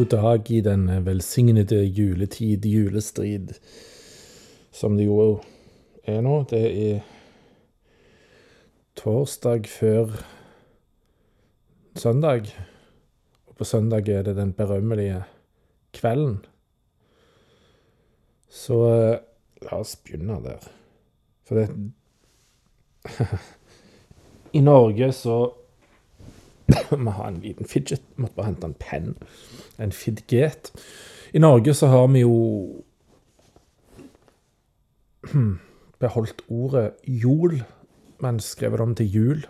God 0.00 0.08
dag 0.08 0.50
i 0.50 0.60
den 0.64 0.86
velsignede 1.04 1.76
juletid, 1.84 2.64
julestrid, 2.64 3.50
som 4.72 4.94
det 4.96 5.04
jo 5.04 5.42
er 6.08 6.22
nå. 6.24 6.38
Det 6.48 6.60
er 6.72 7.02
torsdag 8.96 9.68
før 9.68 10.14
søndag, 12.00 12.48
og 13.44 13.60
på 13.60 13.68
søndag 13.68 14.08
er 14.08 14.24
det 14.24 14.38
den 14.40 14.56
berømmelige 14.56 15.20
kvelden. 15.92 16.38
Så 18.48 18.80
eh, 18.88 19.20
la 19.68 19.82
oss 19.84 19.98
begynne 20.00 20.40
der. 20.46 20.64
For 21.44 21.60
det 21.60 21.68
I 24.56 24.64
Norge 24.64 25.12
så 25.12 25.42
må 27.04 27.14
ha 27.16 27.28
en 27.28 27.40
liten 27.44 27.68
fidget. 27.68 28.02
Måtte 28.16 28.36
bare 28.38 28.50
hente 28.50 28.66
en 28.70 28.76
penn. 28.80 29.14
En 29.78 29.92
fidget. 29.92 30.72
I 31.34 31.42
Norge 31.42 31.74
så 31.74 31.86
har 31.92 32.06
vi 32.12 32.24
jo 32.24 32.36
beholdt 36.02 36.44
ordet 36.48 36.92
jol, 37.06 37.60
men 38.20 38.40
skrevet 38.40 38.80
om 38.80 38.94
til 38.94 39.14
jul. 39.14 39.46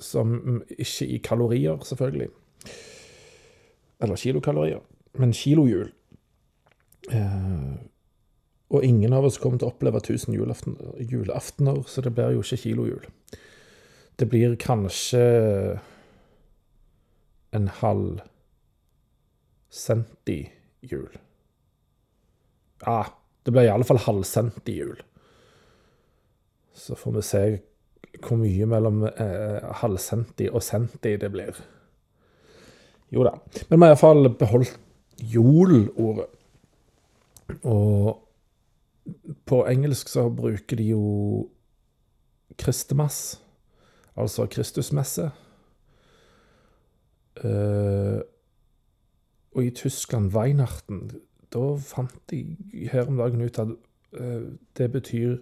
Som 0.00 0.62
ikke 0.78 1.06
i 1.06 1.18
kalorier, 1.22 1.78
selvfølgelig. 1.84 2.28
Eller 4.02 4.16
kilokalorier, 4.16 4.80
men 5.18 5.32
kilojul. 5.32 5.92
Eh, 7.12 7.74
og 8.72 8.84
ingen 8.84 9.12
av 9.12 9.26
oss 9.28 9.38
kommer 9.38 9.60
til 9.60 9.68
å 9.68 9.74
oppleve 9.74 10.00
1000 10.00 10.34
julaftener, 10.34 10.94
julaftener, 10.98 11.82
så 11.86 12.02
det 12.02 12.14
blir 12.16 12.32
jo 12.34 12.42
ikke 12.42 12.60
kilojul. 12.64 13.06
Det 14.18 14.28
blir 14.30 14.56
kanskje 14.56 15.22
en 17.52 17.68
halv 17.68 18.22
centi-hjul. 19.72 21.18
Ja, 22.84 23.04
det 23.42 23.52
blir 23.54 23.68
i 23.68 23.72
alle 23.72 23.86
fall 23.88 24.00
halvcenti-hjul. 24.02 25.02
Så 26.72 26.96
får 26.96 27.16
vi 27.16 27.22
se 27.26 27.44
hvor 28.22 28.38
mye 28.40 28.66
mellom 28.68 29.04
eh, 29.08 29.62
halvcenti 29.80 30.48
og 30.50 30.64
centi 30.64 31.14
det 31.20 31.30
blir. 31.32 31.56
Jo 33.12 33.24
da. 33.26 33.36
Men 33.68 33.78
vi 33.78 33.86
har 33.86 33.94
iallfall 33.94 34.28
beholdt 34.40 34.76
jol-ordet. 35.32 36.28
Og 37.68 38.28
på 39.48 39.62
engelsk 39.68 40.08
så 40.08 40.28
bruker 40.32 40.78
de 40.78 40.92
jo 40.92 41.02
Kristemas, 42.58 43.40
altså 44.16 44.46
Kristusmesse. 44.46 45.30
Uh, 47.44 48.20
og 49.52 49.64
i 49.64 49.70
Tyskland, 49.70 50.32
Weihnachten, 50.32 51.10
da 51.52 51.74
fant 51.76 52.14
de 52.30 52.56
her 52.92 53.06
om 53.06 53.16
dagen 53.16 53.40
ut 53.40 53.58
at 53.58 53.68
uh, 54.20 54.52
det 54.78 54.92
betyr 54.92 55.36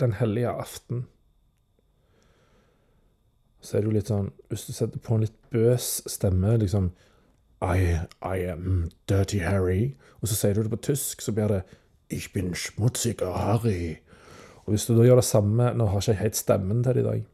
Den 0.00 0.12
hellige 0.12 0.48
aften. 0.48 1.06
Så 3.60 3.76
er 3.76 3.80
det 3.80 3.86
jo 3.86 3.94
litt 3.96 4.10
sånn 4.12 4.28
Hvis 4.48 4.66
du 4.68 4.72
setter 4.72 5.00
på 5.02 5.16
en 5.16 5.24
litt 5.24 5.38
bøs 5.50 6.02
stemme, 6.06 6.56
liksom 6.56 6.92
I, 7.62 7.98
I 8.22 8.44
am 8.52 8.90
Dirty 9.08 9.40
Harry, 9.42 9.96
og 10.20 10.28
så 10.28 10.36
sier 10.38 10.54
du 10.54 10.62
det 10.62 10.70
på 10.70 10.82
tysk, 10.92 11.20
så 11.20 11.34
blir 11.34 11.48
det 11.50 11.62
Ich 12.10 12.32
bin 12.32 12.54
schmutziger 12.54 13.34
Harry. 13.34 13.96
Og 14.64 14.70
hvis 14.76 14.86
du 14.86 14.94
da 14.94 15.02
gjør 15.02 15.18
det 15.18 15.24
samme 15.24 15.72
Nå 15.74 15.88
har 15.90 15.98
ikke 15.98 16.12
jeg 16.12 16.22
helt 16.22 16.36
stemmen 16.36 16.84
til 16.84 16.94
det 16.94 17.02
i 17.02 17.08
dag 17.08 17.26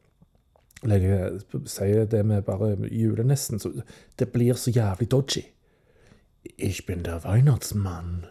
jeg 0.91 1.41
sier 1.65 2.05
det 2.05 2.25
med 2.25 2.45
bare 2.45 2.75
julenissen, 2.91 3.59
så 3.59 3.71
det 4.19 4.29
blir 4.31 4.53
så 4.53 4.71
jævlig 4.71 5.11
dodgy. 5.11 5.43
Ich 6.57 6.85
bin 6.85 7.03
der 7.03 7.23
Weihnachtsmann. 7.25 8.25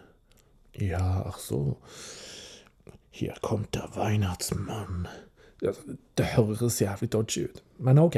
Ja, 0.81 1.23
ach 1.27 1.39
so. 1.39 1.79
Hier 3.11 3.35
kommt 3.43 3.75
der 3.75 3.91
Weihnachtsmann. 3.97 5.09
Det 6.19 6.25
høres 6.37 6.81
jævlig 6.81 7.13
dodgy 7.13 7.45
ut, 7.49 7.63
men 7.79 7.99
OK. 7.99 8.17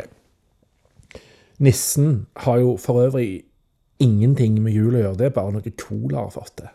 Nissen 1.59 2.27
har 2.37 2.56
jo 2.59 2.77
for 2.77 3.00
øvrig 3.00 3.44
ingenting 3.99 4.60
med 4.62 4.72
jul 4.72 4.97
å 4.97 5.00
gjøre, 5.00 5.16
det 5.16 5.27
er 5.31 5.37
bare 5.37 5.53
noe 5.55 5.72
cola 5.81 6.27
har 6.27 6.34
fått 6.34 6.59
til. 6.60 6.69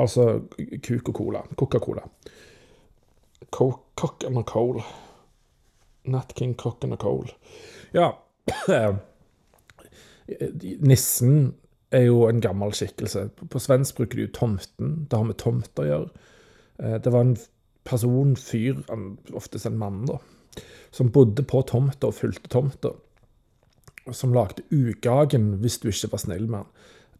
Altså 0.00 0.40
kuk 0.82 1.12
og 1.12 1.14
cola. 1.14 1.42
Coca-Cola. 1.56 2.02
Coca-Cola. 3.50 4.84
Nat 6.08 6.34
King 6.38 6.54
Cock 6.58 6.84
og 6.84 6.98
Cole. 6.98 7.34
Ja. 7.92 8.12
Nissen 10.80 11.54
er 11.90 12.06
jo 12.06 12.24
en 12.28 12.40
gammel 12.40 12.72
skikkelse. 12.76 13.28
På 13.50 13.60
svensk 13.62 13.98
bruker 13.98 14.18
de 14.18 14.26
jo 14.28 14.34
tomten. 14.34 15.06
Det 15.10 15.18
har 15.18 15.26
med 15.26 15.40
tomt 15.42 15.82
å 15.82 15.86
gjøre. 15.86 16.26
Eh, 16.82 16.96
det 17.02 17.12
var 17.12 17.26
en 17.26 17.36
person, 17.88 18.36
fyr, 18.36 18.82
oftest 19.34 19.66
en 19.66 19.78
mann, 19.80 20.04
da, 20.06 20.18
som 20.94 21.10
bodde 21.12 21.42
på 21.48 21.62
tomta 21.66 22.10
og 22.10 22.18
fulgte 22.18 22.50
tomta. 22.52 22.94
Som 24.16 24.34
lagde 24.34 24.64
ugagen 24.74 25.56
hvis 25.62 25.78
du 25.82 25.90
ikke 25.90 26.12
var 26.14 26.24
snill 26.24 26.46
med 26.48 26.62
han. 26.62 26.70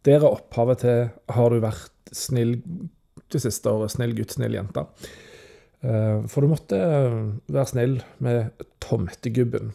Der 0.07 0.23
er 0.23 0.31
opphavet 0.31 0.81
til 0.81 1.11
har 1.35 1.53
du 1.53 1.61
vært 1.61 2.15
snill 2.15 2.55
det 3.31 3.41
siste 3.43 3.69
året. 3.69 3.93
Snill 3.93 4.15
gutt, 4.17 4.33
snill 4.33 4.57
jente. 4.57 4.85
Eh, 5.81 6.25
for 6.29 6.43
du 6.43 6.51
måtte 6.51 6.77
være 7.51 7.69
snill 7.69 7.97
med 8.21 8.65
tomtegubben. 8.83 9.73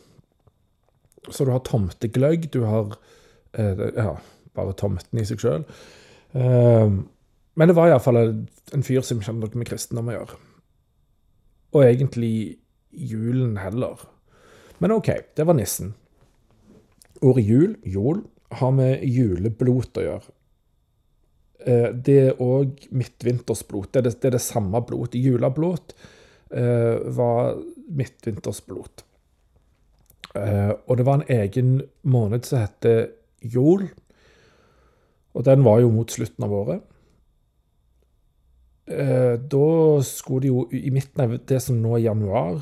Så 1.26 1.44
du 1.44 1.50
har 1.50 1.64
tomtegløgg, 1.66 2.48
du 2.54 2.62
har 2.68 2.94
eh, 3.58 3.86
ja, 3.96 4.12
bare 4.54 4.76
tomten 4.78 5.20
i 5.20 5.26
seg 5.26 5.42
sjøl. 5.42 5.66
Eh, 6.38 6.98
men 7.56 7.70
det 7.70 7.76
var 7.76 7.90
iallfall 7.90 8.20
en 8.20 8.86
fyr 8.86 9.02
som 9.06 9.22
ikke 9.22 9.34
noe 9.34 9.58
med 9.58 9.68
kristendom 9.68 10.12
å 10.12 10.16
gjøre. 10.18 10.38
Og 11.74 11.82
egentlig 11.88 12.34
julen 12.96 13.56
heller. 13.60 14.06
Men 14.78 14.94
OK, 14.94 15.10
det 15.36 15.46
var 15.48 15.56
nissen. 15.58 15.94
Ordet 17.24 17.46
jul, 17.48 17.76
jol, 17.82 18.22
har 18.60 18.72
med 18.76 19.02
juleblot 19.08 19.98
å 19.98 20.04
gjøre. 20.04 20.34
Eh, 21.66 21.90
det 21.90 22.16
er 22.22 22.42
òg 22.42 22.86
midtvintersblot. 22.94 23.90
Det 23.90 24.00
er 24.00 24.06
det, 24.06 24.14
det, 24.20 24.30
er 24.30 24.36
det 24.36 24.44
samme 24.44 24.80
blot. 24.86 25.16
Juleblot 25.18 25.94
eh, 26.54 27.02
var 27.16 27.56
midtvintersblot. 27.90 29.02
Eh, 30.38 30.72
og 30.86 30.98
det 30.98 31.06
var 31.08 31.20
en 31.20 31.40
egen 31.40 31.80
måned 32.06 32.46
som 32.46 32.62
heter 32.62 33.08
jol. 33.42 33.88
Og 35.34 35.46
den 35.48 35.66
var 35.66 35.82
jo 35.82 35.90
mot 35.92 36.10
slutten 36.10 36.46
av 36.46 36.54
året. 36.54 36.92
Da 38.86 39.66
skulle 40.06 40.44
de 40.44 40.50
jo 40.52 40.60
I 40.70 40.92
midten 40.94 41.24
av 41.24 41.32
det 41.50 41.56
som 41.64 41.80
nå 41.82 41.96
er 41.96 42.04
januar, 42.04 42.60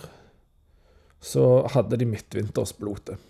så 1.21 1.67
hadde 1.69 1.99
de 2.01 2.09
midtvintersblotet. 2.09 3.21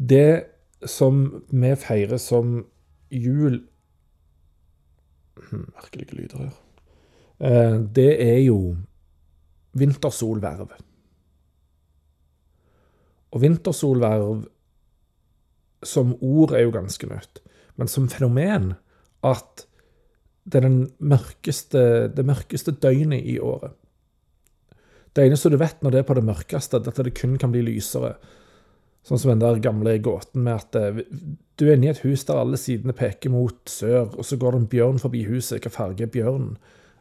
Det 0.00 0.48
som 0.88 1.20
vi 1.52 1.74
feirer 1.76 2.16
som 2.16 2.62
jul 3.10 3.60
hm, 5.50 5.66
Merkelige 5.74 6.16
lyder 6.16 6.44
her. 6.44 6.54
Eh, 7.40 7.76
det 7.96 8.10
er 8.22 8.38
jo 8.44 8.76
vintersolverv. 9.72 10.70
Og 13.30 13.42
vintersolverv 13.42 14.44
som 15.86 16.14
ord 16.20 16.52
er 16.52 16.66
jo 16.66 16.74
ganske 16.74 17.06
nødt, 17.08 17.40
men 17.76 17.88
som 17.88 18.08
fenomen 18.12 18.74
at 19.24 19.66
det 20.50 20.64
er 20.64 20.72
mørkeste, 20.98 21.82
det 22.16 22.24
mørkeste 22.26 22.72
døgnet 22.72 23.24
i 23.24 23.38
året. 23.38 23.72
Det 25.16 25.26
eneste 25.26 25.50
du 25.50 25.58
vet 25.60 25.82
når 25.82 25.94
det 25.94 26.00
er 26.00 26.08
på 26.08 26.16
det 26.18 26.24
mørkeste, 26.26 26.76
er 26.76 26.88
at 26.88 27.04
det 27.04 27.16
kun 27.18 27.36
kan 27.38 27.52
bli 27.52 27.62
lysere. 27.66 28.14
Sånn 29.06 29.18
som 29.20 29.32
den 29.32 29.42
der 29.42 29.62
gamle 29.64 29.96
gåten 30.04 30.44
med 30.44 30.60
at 30.60 30.76
eh, 30.76 31.02
du 31.56 31.66
er 31.66 31.76
inne 31.76 31.88
i 31.88 31.92
et 31.92 32.02
hus 32.04 32.24
der 32.28 32.40
alle 32.40 32.58
sidene 32.60 32.96
peker 32.96 33.32
mot 33.32 33.68
sør, 33.68 34.10
og 34.16 34.24
så 34.26 34.38
går 34.40 34.54
det 34.54 34.60
en 34.60 34.70
bjørn 34.74 35.00
forbi 35.02 35.24
huset. 35.28 35.60
Hva 35.64 35.72
farge 35.72 36.06
er 36.06 36.12
bjørnen? 36.12 36.56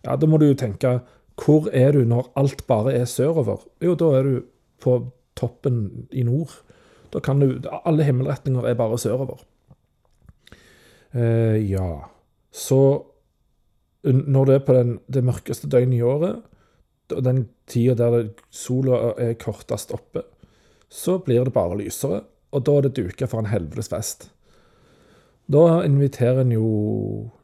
Ja, 0.05 0.15
Da 0.15 0.27
må 0.27 0.39
du 0.39 0.47
jo 0.49 0.57
tenke 0.59 0.99
hvor 1.39 1.69
er 1.71 1.93
du 1.95 2.03
når 2.03 2.31
alt 2.39 2.65
bare 2.67 2.93
er 2.97 3.05
sørover? 3.07 3.61
Jo, 3.83 3.95
da 3.95 4.09
er 4.17 4.27
du 4.27 4.33
på 4.83 4.97
toppen 5.39 6.07
i 6.11 6.23
nord. 6.27 6.51
Da 7.13 7.21
kan 7.23 7.39
du 7.39 7.61
Alle 7.85 8.03
himmelretninger 8.03 8.67
er 8.67 8.75
bare 8.75 8.99
sørover. 8.99 9.39
Eh, 11.13 11.71
ja 11.71 12.09
Så 12.51 13.05
når 14.03 14.45
du 14.45 14.51
er 14.51 14.59
på 14.59 14.73
den, 14.73 14.99
det 15.11 15.23
mørkeste 15.23 15.67
døgnet 15.67 15.97
i 15.97 16.01
året, 16.01 16.43
den 17.09 17.49
tida 17.67 17.95
der 17.95 18.29
sola 18.49 19.13
er 19.17 19.33
kortest 19.33 19.91
oppe, 19.91 20.23
så 20.89 21.19
blir 21.23 21.45
det 21.45 21.53
bare 21.55 21.77
lysere, 21.79 22.23
og 22.51 22.65
da 22.65 22.77
er 22.77 22.87
det 22.87 22.97
duka 22.97 23.27
for 23.29 23.41
en 23.41 23.51
helvetes 23.51 23.91
fest. 23.91 24.29
Da 25.49 25.83
inviterer 25.85 26.41
en 26.43 26.53
jo 26.53 26.69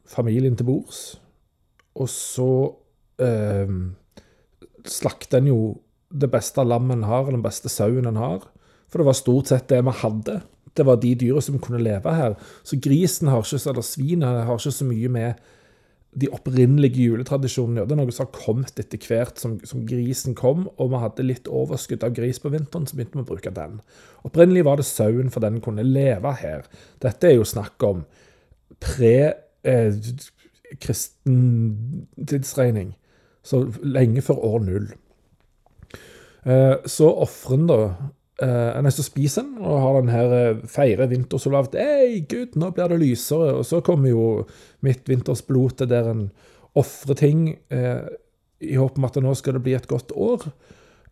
familien 0.06 0.58
til 0.58 0.68
bords, 0.68 1.04
og 1.96 2.10
så 2.12 2.50
eh, 3.22 3.70
slakter 4.86 5.40
en 5.40 5.50
jo 5.50 5.60
det 6.10 6.30
beste 6.30 6.62
lammet 6.62 6.98
en 6.98 7.08
har, 7.08 7.24
eller 7.24 7.38
den 7.38 7.46
beste 7.46 7.70
sauen 7.72 8.06
en 8.06 8.20
har. 8.20 8.44
For 8.90 9.02
det 9.02 9.08
var 9.08 9.18
stort 9.18 9.50
sett 9.50 9.70
det 9.70 9.82
vi 9.82 9.94
hadde 10.02 10.40
det 10.76 10.84
var 10.84 11.00
de 11.00 11.14
dyra 11.16 11.40
som 11.40 11.58
kunne 11.62 11.80
leve 11.82 12.14
her. 12.14 12.36
Så 12.64 12.78
grisen 12.82 13.30
har 13.32 13.44
ikke, 13.44 13.60
eller 13.70 13.86
svinet 13.86 14.44
har 14.46 14.58
ikke 14.58 14.74
så 14.74 14.86
mye 14.88 15.12
med 15.12 15.46
de 16.16 16.30
opprinnelige 16.32 17.10
juletradisjonene 17.10 17.84
Det 17.84 17.92
er 17.92 17.98
noe 18.00 18.12
som 18.14 18.24
har 18.24 18.36
kommet 18.36 18.78
etter 18.80 18.98
hvert 19.04 19.36
som, 19.40 19.58
som, 19.68 19.84
grisen 19.88 20.34
kom, 20.38 20.60
og 20.76 20.86
vi 20.92 20.98
hadde 21.02 21.28
litt 21.28 21.46
overskudd 21.52 22.02
av 22.06 22.14
gris 22.16 22.38
på 22.40 22.52
vinteren, 22.54 22.86
så 22.88 22.94
begynte 22.96 23.18
vi 23.18 23.24
å 23.26 23.28
bruke 23.28 23.56
den. 23.56 23.72
Opprinnelig 24.26 24.62
var 24.66 24.76
det 24.80 24.88
sauen, 24.88 25.30
for 25.32 25.40
den 25.44 25.56
kunne 25.64 25.84
leve 25.84 26.30
her. 26.40 26.60
Dette 27.04 27.22
er 27.28 27.34
jo 27.36 27.46
snakk 27.48 27.76
om 27.84 27.98
pre-kristen 28.82 31.36
eh, 32.16 32.24
tidsregning. 32.32 32.90
Så 33.46 33.56
lenge 33.84 34.20
før 34.24 34.38
år 34.48 34.60
null. 34.66 34.88
Eh, 36.46 36.76
så 36.88 37.06
ofren, 37.26 37.64
da 37.68 37.78
Uh, 38.36 38.76
nei, 38.84 38.90
så 38.92 39.00
spiser 39.00 39.46
en 39.46 39.62
og 39.64 39.78
har 39.80 39.94
den 39.96 40.10
her 40.12 40.32
uh, 40.34 40.64
feirer 40.68 41.08
vintersolavt. 41.08 41.76
Hei, 41.80 42.20
gud, 42.28 42.58
nå 42.60 42.68
blir 42.76 42.92
det 42.92 42.98
lysere. 43.00 43.54
Og 43.56 43.64
så 43.64 43.80
kommer 43.84 44.12
jo 44.12 44.26
midtvintersblotet 44.84 45.88
der 45.88 46.10
en 46.10 46.26
ofrer 46.76 47.16
ting 47.16 47.46
uh, 47.72 48.04
i 48.60 48.76
håp 48.76 48.98
om 48.98 49.06
at 49.08 49.16
nå 49.24 49.32
skal 49.38 49.56
det 49.56 49.62
bli 49.64 49.76
et 49.76 49.88
godt 49.88 50.12
år. 50.12 50.44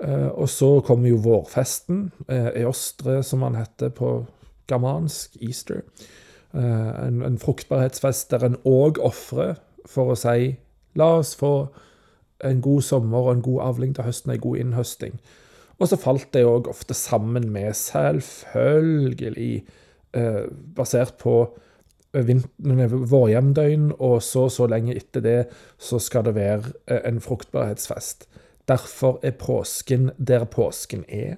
Uh, 0.02 0.28
og 0.36 0.50
så 0.52 0.68
kommer 0.84 1.08
jo 1.08 1.22
vårfesten, 1.24 2.10
uh, 2.28 2.50
Eostre, 2.60 3.22
som 3.24 3.46
han 3.46 3.56
heter 3.56 3.94
på 3.94 4.18
germansk, 4.68 5.38
Easter. 5.40 5.80
En, 6.54 7.18
en, 7.26 7.38
fruktbarhetsfest 7.42 8.30
der 8.30 8.44
en 8.46 8.60
òg 8.62 9.00
ofrer 9.02 9.56
for 9.90 10.12
å 10.12 10.14
si 10.14 10.52
la 10.94 11.08
oss 11.16 11.32
få 11.34 11.66
en 12.46 12.60
god 12.62 12.84
sommer 12.86 13.26
og 13.26 13.32
en 13.32 13.42
god 13.42 13.64
avling 13.64 13.96
til 13.96 14.06
høsten, 14.06 14.30
en 14.30 14.44
god 14.44 14.60
innhøsting. 14.62 15.18
Og 15.78 15.90
så 15.90 15.98
falt 15.98 16.30
det 16.34 16.44
òg 16.46 16.68
ofte 16.70 16.94
sammen 16.94 17.48
med, 17.52 17.72
selvfølgelig, 17.74 19.64
eh, 20.14 20.44
basert 20.76 21.16
på 21.18 21.34
eh, 22.14 22.30
vårjevndøgn, 23.10 23.92
og 23.98 24.22
så 24.22 24.48
så 24.48 24.68
lenge 24.70 24.94
etter 24.94 25.24
det 25.24 25.40
så 25.78 25.98
skal 25.98 26.24
det 26.28 26.36
være 26.38 26.72
eh, 26.86 27.02
en 27.08 27.20
fruktbarhetsfest. 27.20 28.28
Derfor 28.68 29.18
er 29.22 29.36
påsken 29.36 30.10
der 30.16 30.44
påsken 30.44 31.04
er, 31.08 31.36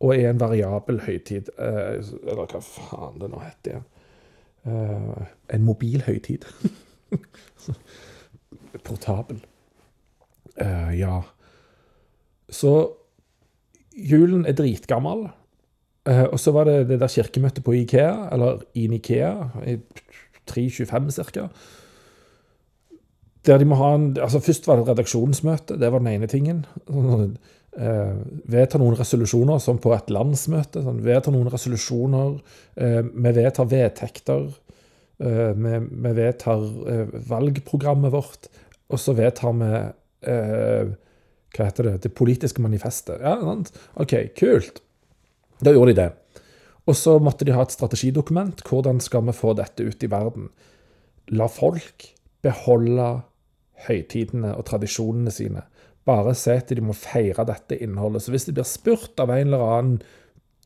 og 0.00 0.14
er 0.14 0.30
en 0.30 0.40
variabel 0.40 1.00
høytid. 1.00 1.50
Eh, 1.58 1.98
eller 2.22 2.46
hva 2.46 2.62
faen 2.62 3.18
det 3.20 3.30
nå 3.32 3.42
heter 3.42 3.74
igjen. 3.74 3.88
Eh, 4.68 5.26
en 5.54 5.64
mobil 5.64 6.02
høytid. 6.06 6.46
Portabel. 8.86 9.42
Eh, 10.56 10.98
ja. 11.00 11.22
Så 12.48 12.72
julen 13.98 14.46
er 14.46 14.56
dritgammel. 14.58 15.28
Uh, 16.08 16.24
og 16.32 16.38
så 16.40 16.54
var 16.54 16.68
det 16.68 16.88
det 16.88 17.00
der 17.02 17.12
kirkemøtet 17.12 17.64
på 17.64 17.74
Ikea, 17.82 18.28
eller 18.32 18.62
i 18.78 18.86
Nikea, 18.88 19.34
i 19.66 19.76
325 20.48 21.10
ca. 21.10 21.48
Der 23.46 23.58
de 23.58 23.64
må 23.68 23.76
ha 23.80 23.94
en 23.94 24.16
altså 24.20 24.40
Først 24.40 24.66
var 24.66 24.80
det 24.80 24.88
redaksjonsmøte, 24.88 25.78
det 25.80 25.92
var 25.92 26.02
den 26.02 26.10
ene 26.14 26.28
tingen. 26.30 26.64
Sånn, 26.88 27.36
uh, 27.78 28.14
vedtar 28.50 28.82
noen 28.82 28.96
resolusjoner, 28.98 29.60
som 29.62 29.80
på 29.82 29.92
et 29.96 30.08
landsmøte. 30.12 30.82
Sånn, 30.84 31.02
vedtar 31.04 31.34
noen 31.34 31.50
resolusjoner. 31.52 32.38
Eh, 32.76 33.02
vi 33.04 33.34
vedtar 33.36 33.68
vedtekter. 33.68 34.48
Eh, 35.18 35.52
vi, 35.58 35.74
vi, 36.06 36.14
vedtar 36.16 36.64
valgprogrammet 37.28 38.14
vårt. 38.14 38.48
Og 38.88 39.00
så 39.02 39.12
vedtar 39.18 39.54
vi 39.60 39.82
hva 41.56 41.68
heter 41.68 41.88
det, 41.88 41.94
det 42.04 42.14
politiske 42.16 42.62
manifestet. 42.62 43.22
Ja, 43.24 43.36
sant? 43.40 43.72
OK, 44.00 44.14
kult. 44.38 44.82
Da 45.64 45.72
gjorde 45.74 45.94
de 45.94 46.02
det. 46.02 46.10
Og 46.88 46.96
så 46.96 47.18
måtte 47.20 47.44
de 47.44 47.52
ha 47.56 47.64
et 47.64 47.74
strategidokument. 47.74 48.62
Hvordan 48.68 49.00
skal 49.04 49.26
vi 49.28 49.36
få 49.36 49.54
dette 49.58 49.84
ut 49.84 50.04
i 50.04 50.10
verden? 50.10 50.48
La 51.36 51.48
folk 51.52 52.06
beholde 52.44 53.08
høytidene 53.88 54.54
og 54.56 54.64
tradisjonene 54.68 55.32
sine. 55.34 55.64
Bare 56.08 56.32
se 56.38 56.56
til 56.64 56.80
de 56.80 56.86
må 56.88 56.96
feire 56.96 57.44
dette 57.48 57.76
innholdet. 57.84 58.24
Så 58.24 58.32
hvis 58.32 58.48
de 58.48 58.54
blir 58.56 58.68
spurt 58.68 59.20
av 59.20 59.32
en 59.34 59.50
eller 59.50 59.64
annen 59.66 59.98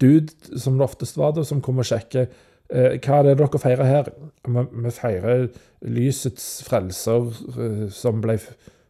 dude, 0.03 0.35
som 0.59 0.79
det 0.79 0.87
oftest 0.87 1.19
var, 1.19 1.35
det, 1.35 1.47
som 1.49 1.63
kommer 1.65 1.83
og 1.83 1.91
sjekker 1.91 2.29
eh, 2.29 2.99
hva 3.03 3.19
er 3.19 3.29
det 3.29 3.37
dere 3.41 3.63
feirer 3.63 3.89
her? 3.91 4.13
Vi 4.47 4.95
feirer 4.95 5.49
lysets 5.83 6.47
frelser 6.69 7.33
eh, 7.57 7.89
som 7.95 8.23
ble 8.23 8.39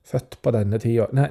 født 0.08 0.38
på 0.44 0.52
denne 0.54 0.80
tida. 0.82 1.08
Nei, 1.16 1.30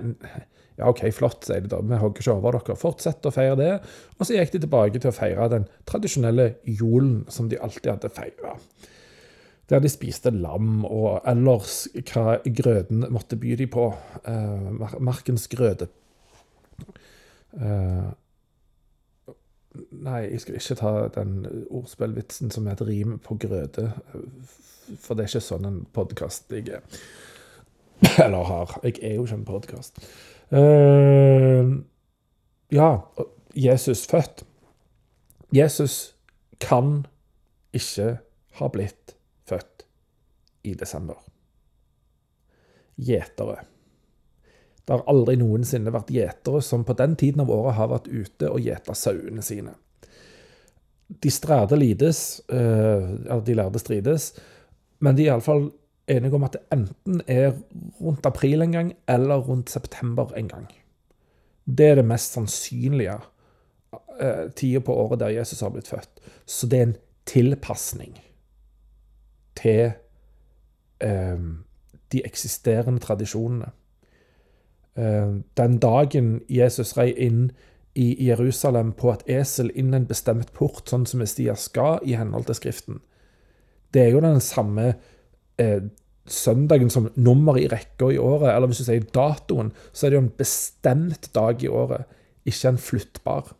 ja, 0.81 0.89
OK, 0.89 1.03
flott, 1.13 1.45
sier 1.45 1.61
de 1.61 1.69
da. 1.69 1.79
Vi 1.85 1.99
hogger 2.01 2.23
ikke 2.23 2.33
over 2.33 2.57
dere. 2.57 2.75
Fortsett 2.79 3.27
å 3.29 3.33
feire 3.33 3.57
det. 3.59 3.73
Og 4.17 4.25
så 4.25 4.33
gikk 4.33 4.55
de 4.55 4.63
tilbake 4.63 4.97
til 4.97 5.11
å 5.11 5.15
feire 5.15 5.49
den 5.51 5.67
tradisjonelle 5.89 6.47
jolen 6.65 7.19
som 7.29 7.51
de 7.51 7.59
alltid 7.61 7.91
hadde 7.93 8.09
feira. 8.15 8.55
Der 9.69 9.83
de 9.83 9.91
spiste 9.93 10.33
lam 10.33 10.81
og 10.83 11.21
ellers 11.29 11.85
hva 12.09 12.39
grøden 12.43 13.05
måtte 13.13 13.37
by 13.39 13.53
de 13.61 13.69
på. 13.71 13.85
Eh, 14.25 14.97
markens 14.97 15.45
grøde. 15.53 15.87
Eh, 17.53 18.09
nei, 20.01 20.19
jeg 20.31 20.41
skal 20.43 20.57
ikke 20.59 20.79
ta 20.81 20.93
den 21.21 21.37
ordspillvitsen 21.69 22.51
som 22.51 22.67
er 22.67 22.75
et 22.79 22.85
rim 22.89 23.19
på 23.23 23.37
grøde. 23.45 23.91
For 24.97 25.13
det 25.13 25.27
er 25.27 25.35
ikke 25.35 25.45
sånn 25.45 25.69
en 25.69 25.83
podkast 25.93 26.51
jeg 26.57 26.73
er. 26.81 27.03
Eller 28.25 28.43
har. 28.49 28.79
Jeg 28.83 28.97
er 29.05 29.15
jo 29.19 29.27
ikke 29.27 29.39
en 29.39 29.45
podkast. 29.45 29.99
Uh, 30.51 31.77
ja, 32.69 32.89
Jesus 33.53 34.05
født. 34.07 34.43
Jesus 35.51 36.15
kan 36.59 37.05
ikke 37.75 38.17
ha 38.59 38.69
blitt 38.71 39.15
født 39.47 39.85
i 40.63 40.73
desember. 40.75 41.19
Gjetere. 42.95 43.63
Det 44.85 44.95
har 44.97 45.07
aldri 45.11 45.37
noensinne 45.39 45.93
vært 45.93 46.11
gjetere 46.11 46.61
som 46.65 46.83
på 46.87 46.95
den 46.99 47.15
tiden 47.19 47.43
av 47.43 47.51
året 47.53 47.77
har 47.77 47.91
vært 47.91 48.09
ute 48.11 48.49
og 48.51 48.63
gjeta 48.63 48.95
sauene 48.97 49.43
sine. 49.45 49.75
De 51.07 51.31
strade 51.31 51.75
lides, 51.75 52.41
eller 52.47 53.43
de 53.45 53.55
lærde 53.55 53.79
strides, 53.79 54.31
men 55.03 55.17
de 55.17 55.25
er 55.25 55.33
iallfall 55.33 55.69
enige 56.11 56.37
om 56.37 56.45
at 56.47 56.55
det 56.57 56.61
enten 56.73 57.21
er 57.27 57.53
rundt 58.01 58.25
april 58.25 58.61
en 58.61 58.75
gang, 58.75 58.93
eller 59.09 59.41
rundt 59.41 59.69
september 59.69 60.33
en 60.37 60.47
gang. 60.47 60.67
Det 61.65 61.87
er 61.91 61.95
det 61.95 62.05
mest 62.05 62.33
sannsynlige 62.33 63.17
eh, 64.19 64.51
tida 64.55 64.79
på 64.79 64.93
året 64.93 65.19
der 65.19 65.33
Jesus 65.37 65.61
har 65.61 65.69
blitt 65.69 65.87
født. 65.87 66.21
Så 66.45 66.67
det 66.67 66.79
er 66.79 66.83
en 66.89 66.95
tilpasning 67.25 68.17
til 69.55 69.91
eh, 71.01 71.39
de 72.11 72.25
eksisterende 72.25 72.99
tradisjonene. 72.99 73.71
Eh, 74.95 75.35
den 75.57 75.77
dagen 75.79 76.41
Jesus 76.49 76.97
rei 76.97 77.11
inn 77.11 77.51
i 77.95 78.27
Jerusalem 78.27 78.91
på 78.91 79.11
et 79.11 79.23
esel 79.39 79.71
inn 79.75 79.93
en 79.93 80.07
bestemt 80.07 80.53
port, 80.55 80.87
sånn 80.87 81.05
som 81.05 81.19
Mestias 81.19 81.67
skal 81.67 81.99
i 82.07 82.15
henhold 82.15 82.47
til 82.47 82.55
Skriften, 82.55 83.01
det 83.93 84.05
er 84.05 84.13
jo 84.13 84.21
den 84.23 84.39
samme 84.39 84.93
eh, 85.59 85.81
søndagen 86.29 86.89
som 86.89 87.09
nummer 87.15 87.57
i 87.57 87.67
rekka 87.71 88.11
i 88.13 88.19
året, 88.21 88.51
eller 88.53 88.69
hvis 88.69 88.83
du 88.83 88.87
sier 88.87 89.07
datoen, 89.15 89.71
så 89.91 90.05
er 90.05 90.11
det 90.11 90.19
jo 90.19 90.23
en 90.25 90.35
bestemt 90.37 91.29
dag 91.35 91.63
i 91.63 91.71
året, 91.71 92.05
ikke 92.45 92.69
en 92.69 92.81
flyttbar. 92.81 93.51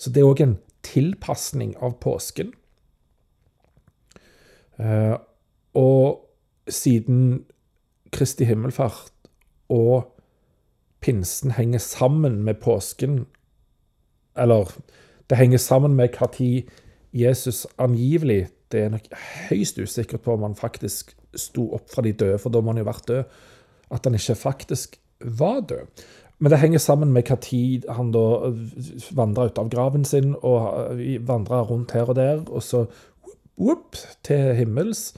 Så 0.00 0.10
det 0.10 0.22
er 0.22 0.30
òg 0.30 0.42
en 0.44 0.58
tilpasning 0.86 1.74
av 1.84 1.98
påsken. 2.00 2.54
Eh, 4.80 5.16
og 5.76 6.24
siden 6.70 7.44
Kristi 8.10 8.46
himmelfart 8.48 9.12
og 9.70 10.08
pinsen 11.00 11.54
henger 11.56 11.78
sammen 11.78 12.40
med 12.42 12.62
påsken, 12.64 13.26
eller 14.36 14.72
det 15.30 15.38
henger 15.38 15.58
sammen 15.58 15.94
med 15.94 16.16
når 16.20 16.64
Jesus 17.12 17.66
angivelig 17.78 18.48
det 18.72 18.80
er 18.80 18.88
nok 18.88 19.06
høyst 19.48 19.78
usikkert 19.78 20.22
på 20.22 20.32
om 20.32 20.42
han 20.42 20.54
faktisk 20.54 21.16
sto 21.38 21.68
opp 21.76 21.90
fra 21.92 22.04
de 22.06 22.12
døde, 22.12 22.38
for 22.42 22.52
da 22.52 22.62
må 22.62 22.74
han 22.74 22.82
jo 22.82 22.88
vært 22.88 23.08
død. 23.10 23.38
At 23.90 24.06
han 24.06 24.16
ikke 24.18 24.38
faktisk 24.38 24.98
var 25.20 25.64
død. 25.68 26.04
Men 26.40 26.54
det 26.54 26.60
henger 26.62 26.80
sammen 26.80 27.10
med 27.12 27.28
hva 27.28 27.36
tid 27.44 27.84
han 27.92 28.14
da 28.14 28.24
vandra 29.16 29.50
ut 29.50 29.58
av 29.60 29.68
graven 29.72 30.06
sin 30.08 30.32
og 30.40 30.94
vandra 31.28 31.60
rundt 31.68 31.92
her 31.92 32.08
og 32.08 32.16
der, 32.16 32.40
og 32.48 32.64
så 32.64 32.86
whoop, 33.60 33.98
til 34.24 34.54
himmels. 34.56 35.10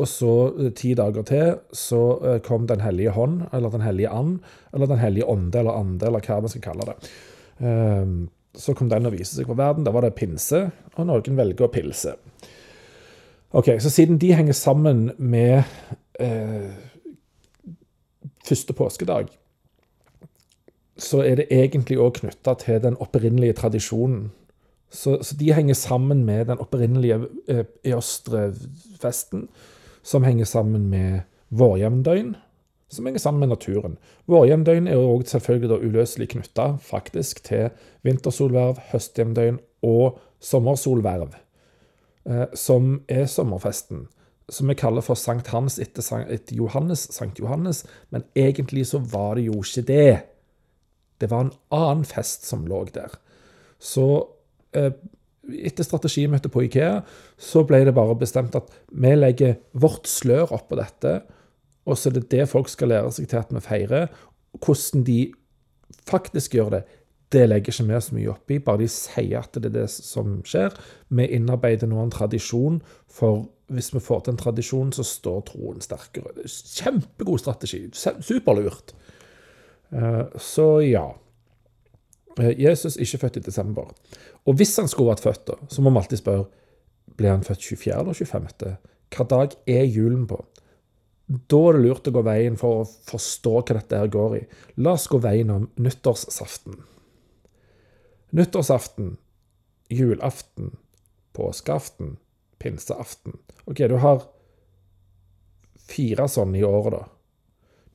Og 0.00 0.08
så 0.08 0.32
eh, 0.54 0.70
ti 0.76 0.92
dager 0.96 1.26
til 1.26 1.56
så 1.76 2.02
eh, 2.24 2.38
kom 2.46 2.68
Den 2.70 2.80
hellige 2.84 3.12
hånd, 3.16 3.42
eller 3.52 3.72
Den 3.74 3.84
hellige 3.84 4.12
and, 4.14 4.38
eller 4.72 4.86
Den 4.86 5.02
hellige 5.02 5.26
ånde, 5.28 5.58
eller 5.58 5.76
ande, 5.76 6.06
eller 6.06 6.24
hva 6.24 6.38
vi 6.44 6.52
skal 6.54 6.64
kalle 6.68 6.86
det. 6.92 7.10
Ehm, 7.66 8.14
så 8.56 8.74
kom 8.74 8.88
den 8.90 9.06
og 9.06 9.14
viste 9.14 9.40
seg 9.40 9.50
på 9.50 9.58
verden. 9.58 9.84
Da 9.84 9.92
var 9.94 10.06
det 10.06 10.16
pinse, 10.16 10.68
og 10.96 11.06
noen 11.06 11.36
velger 11.38 11.66
å 11.66 11.72
pilse. 11.74 12.16
Ok, 13.52 13.68
Så 13.78 13.90
siden 13.90 14.18
de 14.18 14.32
henger 14.34 14.52
sammen 14.52 15.10
med 15.18 15.62
eh, 16.20 16.70
første 18.46 18.72
påskedag, 18.72 19.26
så 20.96 21.22
er 21.22 21.34
det 21.34 21.46
egentlig 21.50 21.98
òg 21.98 22.20
knytta 22.20 22.54
til 22.54 22.82
den 22.82 22.96
opprinnelige 23.00 23.52
tradisjonen 23.52 24.30
Så, 24.90 25.18
så, 25.22 25.36
de 25.36 25.52
henger 25.52 25.74
sammen 25.74 26.24
med 26.24 26.44
den 26.44 26.58
opprinnelige 26.58 27.20
eh, 27.48 27.64
Eostre-festen, 27.84 29.48
som 30.02 30.24
henger 30.24 30.44
sammen 30.44 30.86
med 30.90 31.20
vårjevndøgn, 31.48 32.34
som 32.88 33.06
henger 33.06 33.18
sammen 33.18 33.40
med 33.40 33.48
naturen. 33.48 33.98
Vårjevndøgn 34.26 34.86
er 34.86 34.92
jo 34.92 35.22
selvfølgelig 35.26 35.70
da 35.70 35.78
uløselig 35.78 36.28
knytta 36.28 36.76
faktisk 36.82 37.44
til 37.44 37.70
vintersolverv, 38.02 38.82
høstjevndøgn 38.90 39.60
og 39.82 40.18
sommersolverv, 40.40 41.34
som 42.54 43.00
er 43.08 43.26
sommerfesten. 43.30 44.04
Som 44.50 44.68
vi 44.68 44.74
kaller 44.74 45.04
for 45.04 45.18
Sankt 45.18 45.52
Hans 45.54 45.78
etter 45.78 46.54
Johannes, 46.56 47.06
Sankt 47.14 47.38
Johannes, 47.38 47.84
men 48.10 48.26
egentlig 48.34 48.88
så 48.90 48.98
var 48.98 49.38
det 49.38 49.46
jo 49.46 49.62
ikke 49.62 49.86
det. 49.88 50.18
Det 51.20 51.30
var 51.30 51.46
en 51.46 51.54
annen 51.70 52.04
fest 52.04 52.48
som 52.48 52.66
lå 52.68 52.82
der. 52.94 53.14
Så 53.80 54.06
eh, 54.76 54.92
etter 55.48 55.86
strategimøtet 55.86 56.52
på 56.52 56.64
Ikea 56.66 57.00
så 57.40 57.64
ble 57.68 57.82
det 57.86 57.96
bare 57.96 58.16
bestemt 58.18 58.56
at 58.58 58.70
vi 58.90 59.12
legger 59.16 59.58
vårt 59.72 60.08
slør 60.10 60.52
oppå 60.56 60.78
dette, 60.80 61.20
og 61.88 61.96
så 61.96 62.10
er 62.10 62.18
det 62.18 62.30
det 62.32 62.48
folk 62.50 62.68
skal 62.70 62.92
lære 62.92 63.12
seg 63.16 63.30
til 63.30 63.40
at 63.40 63.52
vi 63.54 63.62
feirer. 63.64 64.10
Hvordan 64.60 65.04
de 65.06 65.20
faktisk 66.10 66.58
gjør 66.58 66.74
det, 66.76 66.82
det 67.30 67.46
legger 67.46 67.72
ikke 67.72 67.86
vi 67.86 68.00
så 68.02 68.16
mye 68.16 68.32
opp 68.32 68.50
i, 68.50 68.58
bare 68.64 68.82
de 68.82 68.88
sier 68.90 69.38
at 69.38 69.54
det 69.54 69.70
er 69.70 69.76
det 69.76 69.86
som 69.92 70.40
skjer. 70.46 70.74
Vi 71.14 71.28
innarbeider 71.36 71.90
nå 71.90 72.00
en 72.02 72.12
tradisjon, 72.14 72.80
for 73.06 73.46
hvis 73.70 73.92
vi 73.94 74.02
får 74.02 74.24
til 74.24 74.34
en 74.34 74.40
tradisjon, 74.40 74.90
så 74.92 75.06
står 75.06 75.44
troen 75.52 75.82
sterkere. 75.84 76.34
Kjempegod 76.50 77.38
strategi. 77.38 77.84
Superlurt. 77.94 78.94
Eh, 79.94 80.24
så 80.42 80.66
ja. 80.82 81.06
Eh, 82.38 82.54
Jesus 82.58 82.96
er 82.96 83.06
ikke 83.06 83.22
født 83.26 83.38
i 83.38 83.46
desember. 83.46 83.94
Og 84.46 84.58
hvis 84.58 84.74
han 84.82 84.90
skulle 84.90 85.12
vært 85.14 85.22
født, 85.22 85.54
så 85.70 85.82
må 85.82 85.94
vi 85.94 86.02
alltid 86.02 86.22
spørre 86.22 86.48
blir 87.20 87.34
han 87.34 87.46
født 87.46 87.62
24. 87.62 88.00
eller 88.00 88.16
25. 88.16 88.76
Hva 89.10 89.26
dag 89.28 89.54
er 89.68 89.84
julen 89.86 90.26
på? 90.30 90.38
Da 91.30 91.58
er 91.68 91.76
det 91.76 91.84
lurt 91.84 92.08
å 92.10 92.14
gå 92.14 92.22
veien 92.26 92.56
for 92.58 92.80
å 92.80 92.86
forstå 93.06 93.52
hva 93.60 93.76
dette 93.76 93.98
her 93.98 94.10
går 94.10 94.38
i. 94.40 94.46
La 94.82 94.96
oss 94.96 95.06
gå 95.10 95.20
veien 95.22 95.52
om 95.54 95.68
nyttårsaften. 95.78 96.80
Nyttårsaften, 98.30 99.16
julaften, 99.90 100.76
påskeaften, 101.32 102.16
pinseaften. 102.58 103.38
OK, 103.64 103.78
du 103.88 103.96
har 104.02 104.26
fire 105.90 106.28
sånne 106.30 106.60
i 106.60 106.66
året, 106.66 106.94
da. 106.94 107.06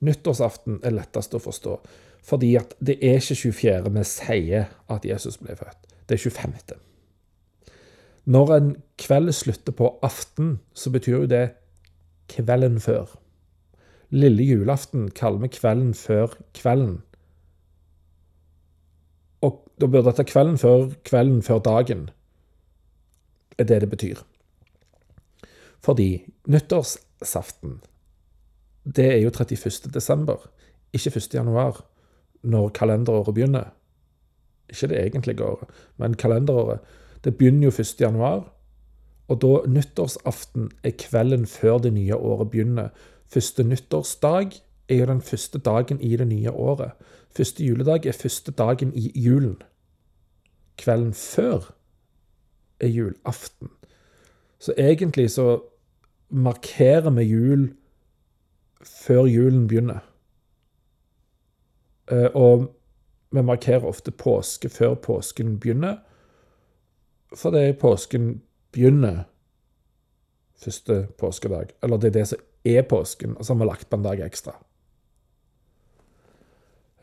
Nyttårsaften 0.04 0.82
er 0.84 0.96
lettest 0.96 1.34
å 1.36 1.40
forstå. 1.40 1.78
Fordi 2.26 2.56
at 2.58 2.74
det 2.84 2.98
er 3.00 3.20
ikke 3.20 3.38
24. 3.38 3.92
vi 3.94 4.04
sier 4.08 4.68
at 4.92 5.06
Jesus 5.06 5.38
ble 5.40 5.56
født. 5.56 5.86
Det 6.06 6.18
er 6.18 6.22
25. 6.22 6.80
Når 8.26 8.52
en 8.56 8.72
kveld 8.98 9.32
slutter 9.34 9.72
på 9.72 9.92
aften, 10.02 10.58
så 10.74 10.90
betyr 10.90 11.20
jo 11.20 11.30
det 11.30 11.44
kvelden 12.28 12.80
før. 12.82 13.14
Lille 14.10 14.42
julaften 14.42 15.08
kaller 15.14 15.46
vi 15.46 15.52
kvelden 15.54 15.94
før 15.94 16.34
kvelden. 16.54 17.00
Da 19.80 19.86
burde 19.86 20.08
dette 20.08 20.24
kvelden 20.24 20.56
før 20.58 20.88
kvelden 21.04 21.42
før 21.42 21.58
dagen 21.58 22.08
er 23.58 23.64
det 23.64 23.80
det 23.80 23.90
betyr. 23.90 24.22
Fordi 25.84 26.24
nyttårsaften, 26.48 27.80
det 28.96 29.06
er 29.12 29.20
jo 29.20 29.30
31. 29.30 29.92
desember, 29.94 30.48
ikke 30.92 31.12
1. 31.16 31.34
januar 31.34 31.84
når 32.42 32.68
kalenderåret 32.68 33.34
begynner. 33.34 33.72
Ikke 34.68 34.88
det 34.88 35.00
egentlige 35.00 35.44
året, 35.44 35.68
men 35.96 36.14
kalenderåret. 36.14 36.80
Det 37.24 37.36
begynner 37.36 37.68
jo 37.68 37.72
1. 37.80 38.00
januar. 38.00 38.52
Og 39.28 39.40
da 39.42 39.66
nyttårsaften 39.66 40.70
er 40.84 40.90
kvelden 40.98 41.46
før 41.46 41.78
det 41.78 41.92
nye 41.92 42.16
året 42.16 42.50
begynner. 42.50 42.88
Første 43.26 43.62
nyttårsdag 43.62 44.52
er 44.88 44.96
jo 44.96 45.06
den 45.06 45.22
første 45.22 45.58
dagen 45.58 46.00
i 46.00 46.16
det 46.16 46.28
nye 46.28 46.50
året. 46.50 46.90
Første 47.36 47.64
juledag 47.64 48.06
er 48.06 48.12
første 48.16 48.52
dagen 48.52 48.94
i 48.94 49.10
julen. 49.20 49.58
Kvelden 50.78 51.12
før 51.14 51.74
er 52.80 52.88
julaften. 52.88 53.68
Så 54.58 54.72
egentlig 54.78 55.30
så 55.30 55.60
markerer 56.28 57.10
vi 57.10 57.22
jul 57.22 57.66
før 58.82 59.26
julen 59.26 59.68
begynner. 59.68 60.00
Eh, 62.10 62.30
og 62.34 62.72
vi 63.30 63.42
markerer 63.42 63.84
ofte 63.84 64.10
påske 64.10 64.68
før 64.68 64.94
påsken 64.94 65.58
begynner, 65.60 65.96
fordi 67.36 67.72
påsken 67.72 68.42
begynner 68.72 69.24
første 70.56 71.08
påskedag. 71.18 71.74
Eller 71.82 71.96
det 71.96 72.08
er 72.08 72.18
det 72.18 72.28
som 72.28 72.38
er 72.64 72.82
påsken, 72.82 73.36
og 73.36 73.44
så 73.44 73.54
har 73.54 73.58
vi 73.58 73.68
lagt 73.68 73.90
på 73.90 73.96
en 73.96 74.08
dag 74.08 74.24
ekstra. 74.24 74.56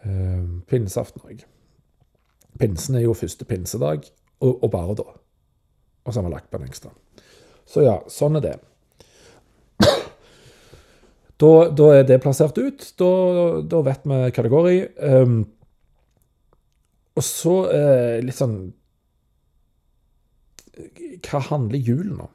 Eh, 0.04 0.44
pinseaften 0.68 1.24
òg. 1.24 1.46
Pinsen 2.60 3.00
er 3.00 3.06
jo 3.06 3.16
første 3.18 3.46
pinsedag, 3.48 4.10
og, 4.44 4.64
og 4.64 4.72
bare 4.72 4.98
da. 5.00 5.08
Og 6.04 6.12
så 6.12 6.20
har 6.20 6.28
vi 6.28 6.34
lagt 6.34 6.52
på 6.52 6.60
en 6.60 6.68
ekstra. 6.68 6.92
Så 7.66 7.86
ja, 7.86 7.98
sånn 8.12 8.40
er 8.40 8.48
det. 8.50 8.58
Da, 11.44 11.48
da, 11.76 11.88
er 11.98 12.06
det 12.08 12.22
plassert 12.24 12.56
ut. 12.62 12.84
Da, 13.00 13.08
da, 13.68 13.80
vet 13.84 14.06
vi 14.08 14.18
hva 14.22 14.44
det 14.46 14.52
går 14.54 14.68
i. 14.70 14.76
Um, 15.02 15.34
og 17.18 17.26
så 17.26 17.56
eh, 17.74 18.22
litt 18.24 18.38
sånn 18.38 18.56
Hva 21.26 21.42
handler 21.50 21.82
julen 21.90 22.22
om? 22.24 22.32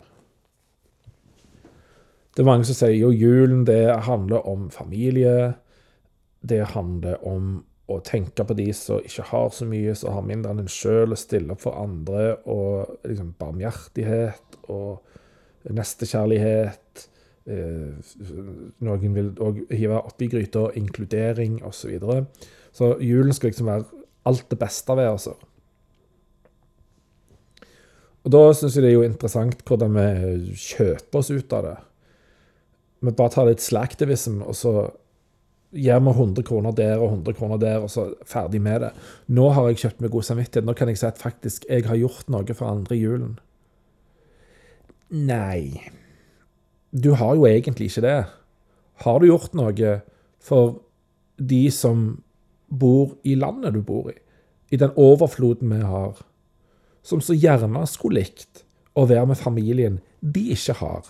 Det 2.35 2.45
er 2.45 2.51
mange 2.51 2.69
som 2.69 2.77
sier 2.77 2.99
jo 2.99 3.09
julen 3.15 3.65
det 3.67 3.81
handler 4.07 4.45
om 4.51 4.69
familie. 4.75 5.55
Det 6.41 6.63
handler 6.75 7.19
om 7.27 7.59
å 7.89 7.99
tenke 8.05 8.45
på 8.45 8.57
de 8.57 8.69
som 8.77 9.05
ikke 9.05 9.25
har 9.31 9.49
så 9.55 9.67
mye, 9.69 9.95
som 9.97 10.13
har 10.13 10.27
mindre 10.29 10.53
enn 10.53 10.65
en 10.65 10.73
sjøl, 10.73 11.15
og 11.15 11.21
stille 11.21 11.55
opp 11.55 11.65
for 11.65 11.79
andre, 11.81 12.37
og 12.45 12.99
liksom 13.09 13.33
barmhjertighet 13.41 14.59
og 14.69 15.01
nestekjærlighet. 15.73 17.09
Eh, 17.49 18.13
noen 18.85 19.17
vil 19.17 19.33
òg 19.41 19.63
hive 19.73 20.03
oppi 20.03 20.29
gryta 20.29 20.67
inkludering 20.77 21.63
osv. 21.65 21.81
Så, 21.81 21.93
videre. 21.95 22.19
så 22.77 22.93
julen 23.01 23.33
skal 23.33 23.55
liksom 23.55 23.71
være 23.73 24.05
alt 24.29 24.51
det 24.53 24.61
beste 24.61 24.99
ved 24.99 25.09
oss. 25.09 25.31
Og 28.27 28.33
da 28.35 28.43
syns 28.53 28.77
jeg 28.77 28.85
det 28.85 28.93
er 28.93 28.99
jo 28.99 29.09
interessant 29.09 29.63
hvordan 29.65 29.95
vi 29.97 30.57
kjøper 30.61 31.23
oss 31.23 31.33
ut 31.33 31.53
av 31.57 31.65
det. 31.65 31.77
Vi 33.01 33.15
bare 33.15 33.33
tar 33.33 33.47
litt 33.49 33.63
slacktivism, 33.65 34.43
og 34.45 34.57
så 34.59 34.73
gir 35.77 36.01
meg 36.01 36.17
100 36.17 36.45
kroner 36.49 36.73
der 36.73 36.97
og 36.97 37.11
100 37.13 37.37
kroner 37.37 37.61
der, 37.61 37.83
og 37.85 37.91
så 37.93 38.09
ferdig 38.27 38.61
med 38.65 38.87
det. 38.87 38.93
Nå 39.29 39.51
har 39.53 39.69
jeg 39.69 39.83
kjøpt 39.83 40.01
meg 40.01 40.13
god 40.15 40.27
samvittighet. 40.29 40.67
Nå 40.67 40.75
kan 40.79 40.89
jeg 40.89 41.01
si 41.01 41.07
at 41.09 41.21
faktisk 41.21 41.69
jeg 41.69 41.85
har 41.89 42.01
gjort 42.01 42.31
noe 42.33 42.57
for 42.57 42.71
andre 42.71 42.97
i 42.97 43.03
julen. 43.03 43.39
Nei 45.09 45.81
Du 46.93 47.15
har 47.17 47.37
jo 47.37 47.47
egentlig 47.49 47.89
ikke 47.89 48.05
det. 48.05 48.25
Har 49.05 49.21
du 49.21 49.29
gjort 49.29 49.55
noe 49.57 49.93
for 50.41 50.81
de 51.37 51.69
som 51.71 52.23
bor 52.69 53.15
i 53.25 53.35
landet 53.35 53.75
du 53.77 53.83
bor 53.85 54.11
i, 54.11 54.17
i 54.73 54.77
den 54.77 54.93
overfloden 54.97 55.71
vi 55.73 55.85
har, 55.85 56.19
som 57.03 57.21
så 57.25 57.37
gjerne 57.37 57.87
skulle 57.89 58.21
likt 58.21 58.65
å 58.99 59.07
være 59.09 59.29
med 59.31 59.41
familien 59.41 60.01
de 60.21 60.49
ikke 60.53 60.77
har, 60.81 61.07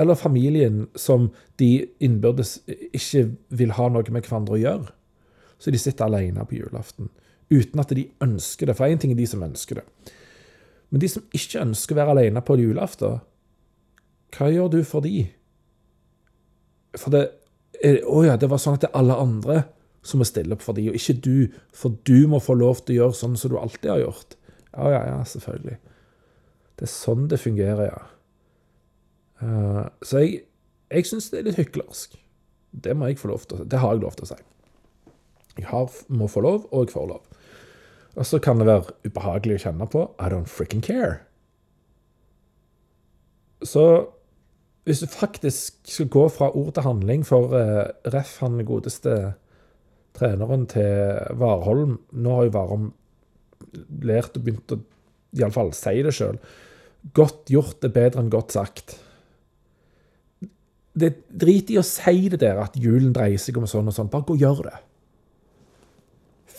eller 0.00 0.16
familien 0.16 0.86
som 0.94 1.28
de 1.60 1.86
innbyrdes 2.00 2.58
ikke 2.66 3.26
vil 3.48 3.74
ha 3.76 3.88
noe 3.92 4.14
med 4.14 4.24
hverandre 4.24 4.56
å 4.56 4.62
gjøre. 4.62 4.94
Så 5.60 5.70
de 5.70 5.78
sitter 5.78 6.08
alene 6.08 6.46
på 6.48 6.56
julaften, 6.58 7.10
uten 7.52 7.82
at 7.82 7.92
de 7.94 8.08
ønsker 8.24 8.66
det. 8.66 8.76
For 8.78 8.88
én 8.88 8.98
ting 9.00 9.12
er 9.12 9.20
de 9.20 9.28
som 9.28 9.44
ønsker 9.44 9.78
det. 9.78 9.84
Men 10.90 11.04
de 11.04 11.10
som 11.12 11.28
ikke 11.36 11.62
ønsker 11.62 11.94
å 11.94 12.00
være 12.00 12.16
alene 12.16 12.42
på 12.44 12.56
julaften, 12.60 13.20
hva 14.32 14.48
gjør 14.48 14.72
du 14.72 14.80
for 14.88 15.04
de? 15.04 15.26
For 16.96 17.12
det 17.14 17.28
Å 17.82 18.18
ja, 18.22 18.36
det 18.38 18.46
var 18.46 18.60
sånn 18.62 18.76
at 18.76 18.84
det 18.84 18.92
er 18.92 18.98
alle 19.00 19.14
andre 19.18 19.54
som 20.06 20.20
må 20.20 20.26
stille 20.28 20.54
opp 20.54 20.62
for 20.62 20.76
de, 20.76 20.84
og 20.90 20.98
ikke 20.98 21.16
du. 21.24 21.54
For 21.74 21.96
du 22.06 22.28
må 22.30 22.38
få 22.42 22.54
lov 22.54 22.84
til 22.84 22.94
å 22.94 22.98
gjøre 22.98 23.16
sånn 23.18 23.34
som 23.40 23.50
du 23.50 23.56
alltid 23.58 23.88
har 23.90 24.02
gjort. 24.04 24.36
Ja, 24.70 24.90
ja, 24.92 25.00
ja, 25.08 25.16
selvfølgelig. 25.26 25.78
Det 26.78 26.86
er 26.86 26.92
sånn 26.92 27.26
det 27.32 27.40
fungerer, 27.42 27.88
ja. 27.88 28.11
Uh, 29.42 29.88
så 30.06 30.22
jeg, 30.22 30.44
jeg 30.92 31.08
syns 31.08 31.30
det 31.32 31.40
er 31.40 31.48
litt 31.50 31.60
hyklersk. 31.60 32.16
Det 32.72 32.94
må 32.96 33.10
jeg 33.10 33.20
få 33.20 33.32
lov 33.32 33.44
til 33.44 33.58
å 33.58 33.62
si. 33.62 33.68
Det 33.68 33.82
har 33.82 33.94
jeg 33.94 34.04
lov 34.04 34.16
til 34.16 34.28
å 34.28 34.32
si. 34.32 34.40
Jeg 35.58 35.68
har, 35.68 36.00
må 36.08 36.30
få 36.30 36.44
lov, 36.44 36.64
og 36.70 36.86
jeg 36.86 36.94
får 36.94 37.10
lov. 37.10 37.28
Og 38.12 38.28
så 38.28 38.40
kan 38.44 38.60
det 38.60 38.68
være 38.68 38.94
ubehagelig 39.04 39.58
å 39.58 39.64
kjenne 39.66 39.88
på. 39.92 40.06
I 40.20 40.30
don't 40.32 40.50
fricken 40.50 40.84
care. 40.84 41.20
Så 43.64 43.84
hvis 44.88 45.02
du 45.02 45.06
faktisk 45.06 45.78
skal 45.86 46.10
gå 46.10 46.24
fra 46.34 46.50
ord 46.50 46.72
til 46.74 46.86
handling 46.86 47.22
for 47.26 47.54
uh, 47.54 47.92
Ref, 48.12 48.38
han 48.42 48.58
godeste 48.66 49.34
treneren 50.16 50.66
til 50.68 51.38
Warholm 51.38 52.00
Nå 52.12 52.34
har 52.36 52.48
jo 52.48 52.54
Warholm 52.56 52.88
lært 54.02 54.36
og 54.36 54.44
begynt 54.44 54.74
å 54.74 54.80
iallfall 55.38 55.70
si 55.76 56.02
det 56.04 56.12
sjøl. 56.12 56.36
Godt 57.16 57.48
gjort 57.52 57.84
er 57.86 57.94
bedre 57.94 58.20
enn 58.20 58.32
godt 58.32 58.52
sagt. 58.52 58.98
Det 60.92 61.12
Drit 61.28 61.70
i 61.72 61.78
å 61.80 61.84
si 61.86 62.28
det 62.32 62.42
der 62.42 62.60
at 62.60 62.76
julen 62.76 63.14
dreier 63.16 63.40
seg 63.40 63.56
om 63.56 63.68
sånn 63.68 63.88
og 63.88 63.96
sånn. 63.96 64.10
Bare 64.12 64.26
gå 64.28 64.36
og 64.36 64.42
gjør 64.44 64.64
det. 64.68 64.78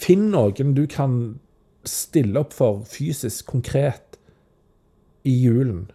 Finn 0.04 0.32
noen 0.34 0.74
du 0.76 0.86
kan 0.90 1.18
stille 1.88 2.42
opp 2.42 2.56
for 2.56 2.84
fysisk, 2.88 3.46
konkret, 3.52 4.18
i 5.24 5.32
julen. 5.46 5.86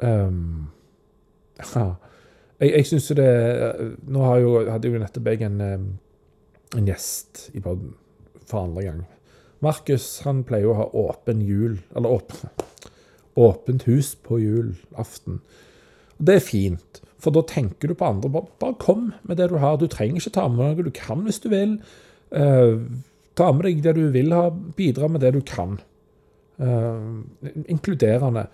Um, 0.00 0.70
ja. 1.60 1.86
Jeg, 2.60 2.72
jeg 2.72 2.86
syns 2.88 3.08
jo 3.10 3.16
det 3.18 3.30
Nå 4.08 4.22
har 4.24 4.38
jo, 4.40 4.52
hadde 4.68 4.88
jo 4.88 5.00
nettopp 5.00 5.28
jeg 5.28 5.44
en, 5.44 5.60
en 5.60 6.88
gjest 6.88 7.46
i 7.56 7.60
poden 7.64 7.94
for 8.48 8.66
andre 8.66 8.84
gang. 8.84 9.00
Markus 9.64 10.06
han 10.24 10.42
pleier 10.48 10.68
jo 10.68 10.74
å 10.74 10.78
ha 10.78 10.86
åpen 11.02 11.42
jul, 11.44 11.78
eller 11.96 12.16
åpen, 12.16 12.52
åpent 13.36 13.84
hus 13.88 14.14
på 14.24 14.40
julaften. 14.40 15.40
Det 16.20 16.36
er 16.36 16.44
fint, 16.44 17.00
for 17.20 17.32
da 17.32 17.42
tenker 17.48 17.88
du 17.88 17.96
på 17.96 18.08
andre. 18.08 18.30
Bare, 18.60 18.76
kom 18.80 19.12
med 19.28 19.40
det 19.40 19.50
du 19.50 19.58
har. 19.62 19.78
Du 19.80 19.88
trenger 19.88 20.20
ikke 20.20 20.34
ta 20.36 20.48
med 20.48 20.60
noe. 20.60 20.88
Du 20.88 20.92
kan 20.94 21.24
hvis 21.24 21.40
du 21.40 21.48
vil. 21.52 21.78
Uh, 22.30 22.82
ta 23.38 23.50
med 23.56 23.66
deg 23.66 23.80
det 23.84 23.96
du 23.96 24.04
vil 24.12 24.34
ha. 24.36 24.48
Bidra 24.76 25.08
med 25.08 25.24
det 25.24 25.32
du 25.36 25.40
kan. 25.46 25.78
Uh, 26.60 27.24
inkluderende. 27.66 28.46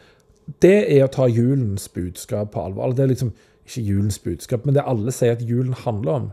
Det 0.62 0.78
er 0.94 1.04
å 1.04 1.12
ta 1.12 1.26
julens 1.26 1.88
budskap 1.90 2.54
på 2.54 2.62
alvor. 2.62 2.94
Det 2.94 3.06
er 3.06 3.14
liksom 3.14 3.34
ikke 3.66 3.82
julens 3.82 4.18
budskap, 4.22 4.66
men 4.66 4.76
det 4.76 4.86
alle 4.86 5.10
sier 5.14 5.34
at 5.34 5.42
julen 5.42 5.74
handler 5.74 6.20
om. 6.20 6.28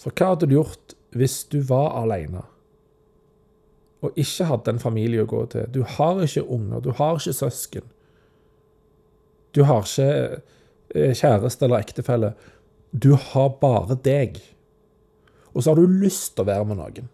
For 0.00 0.14
hva 0.14 0.32
hadde 0.32 0.48
du 0.48 0.56
gjort 0.56 0.94
hvis 1.18 1.42
du 1.50 1.60
var 1.68 1.96
alene 1.98 2.44
og 3.98 4.14
ikke 4.20 4.46
hadde 4.46 4.70
en 4.70 4.78
familie 4.78 5.24
å 5.24 5.28
gå 5.28 5.40
til? 5.50 5.66
Du 5.74 5.82
har 5.82 6.20
ikke 6.22 6.44
unger, 6.46 6.80
du 6.84 6.92
har 6.94 7.16
ikke 7.18 7.34
søsken. 7.34 7.88
Du 9.54 9.64
har 9.68 9.84
ikke 9.84 10.08
eh, 10.94 11.14
kjæreste 11.16 11.66
eller 11.66 11.84
ektefelle. 11.84 12.32
Du 12.92 13.14
har 13.14 13.54
bare 13.60 13.98
deg. 14.04 14.40
Og 15.52 15.62
så 15.62 15.72
har 15.72 15.80
du 15.80 16.00
lyst 16.02 16.34
til 16.34 16.44
å 16.44 16.50
være 16.50 16.68
med 16.68 16.80
noen. 16.80 17.08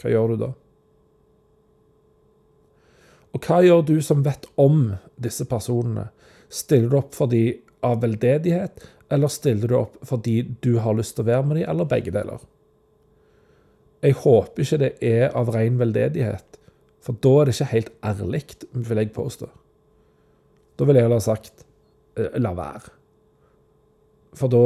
Hva 0.00 0.10
gjør 0.12 0.32
du 0.32 0.40
da? 0.42 0.50
Og 3.32 3.46
hva 3.46 3.60
gjør 3.64 3.84
du 3.88 3.94
som 4.04 4.24
vet 4.26 4.48
om 4.60 4.90
disse 5.22 5.46
personene? 5.48 6.10
Stiller 6.52 6.90
du 6.92 6.98
opp 7.00 7.14
for 7.16 7.32
dem 7.32 7.62
av 7.82 8.02
veldedighet, 8.02 8.82
eller 9.12 9.32
stiller 9.32 9.70
du 9.70 9.76
opp 9.78 9.96
fordi 10.06 10.42
du 10.64 10.76
har 10.84 10.96
lyst 10.98 11.16
til 11.16 11.24
å 11.24 11.30
være 11.30 11.46
med 11.48 11.60
dem, 11.60 11.68
eller 11.72 11.88
begge 11.88 12.12
deler? 12.14 12.44
Jeg 14.02 14.18
håper 14.20 14.64
ikke 14.64 14.80
det 14.82 14.92
er 15.06 15.32
av 15.38 15.50
ren 15.54 15.78
veldedighet, 15.80 16.58
for 17.02 17.18
da 17.24 17.34
er 17.40 17.48
det 17.48 17.56
ikke 17.56 17.72
helt 17.72 17.92
ærlig, 18.12 18.44
vil 18.74 19.00
jeg 19.00 19.14
påstå. 19.16 19.48
Da 20.82 20.86
ville 20.88 20.98
jeg 20.98 21.06
heller 21.06 21.22
sagt 21.22 21.62
eh, 22.18 22.40
la 22.42 22.50
være. 22.58 22.90
For 24.34 24.50
da 24.50 24.62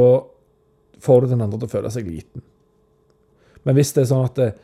får 1.03 1.19
du 1.21 1.27
den 1.29 1.43
andre 1.45 1.59
til 1.61 1.69
å 1.69 1.73
føle 1.75 1.91
seg 1.93 2.09
liten. 2.09 2.41
Men 3.61 3.77
hvis 3.77 3.93
det 3.93 4.01
er 4.01 4.09
sånn 4.09 4.25
at 4.25 4.41
eh, 4.41 4.55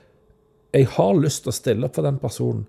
jeg 0.74 0.90
har 0.96 1.14
lyst 1.20 1.44
til 1.46 1.54
å 1.54 1.56
stille 1.60 1.86
opp 1.86 2.00
for 2.00 2.08
den 2.08 2.18
personen, 2.18 2.66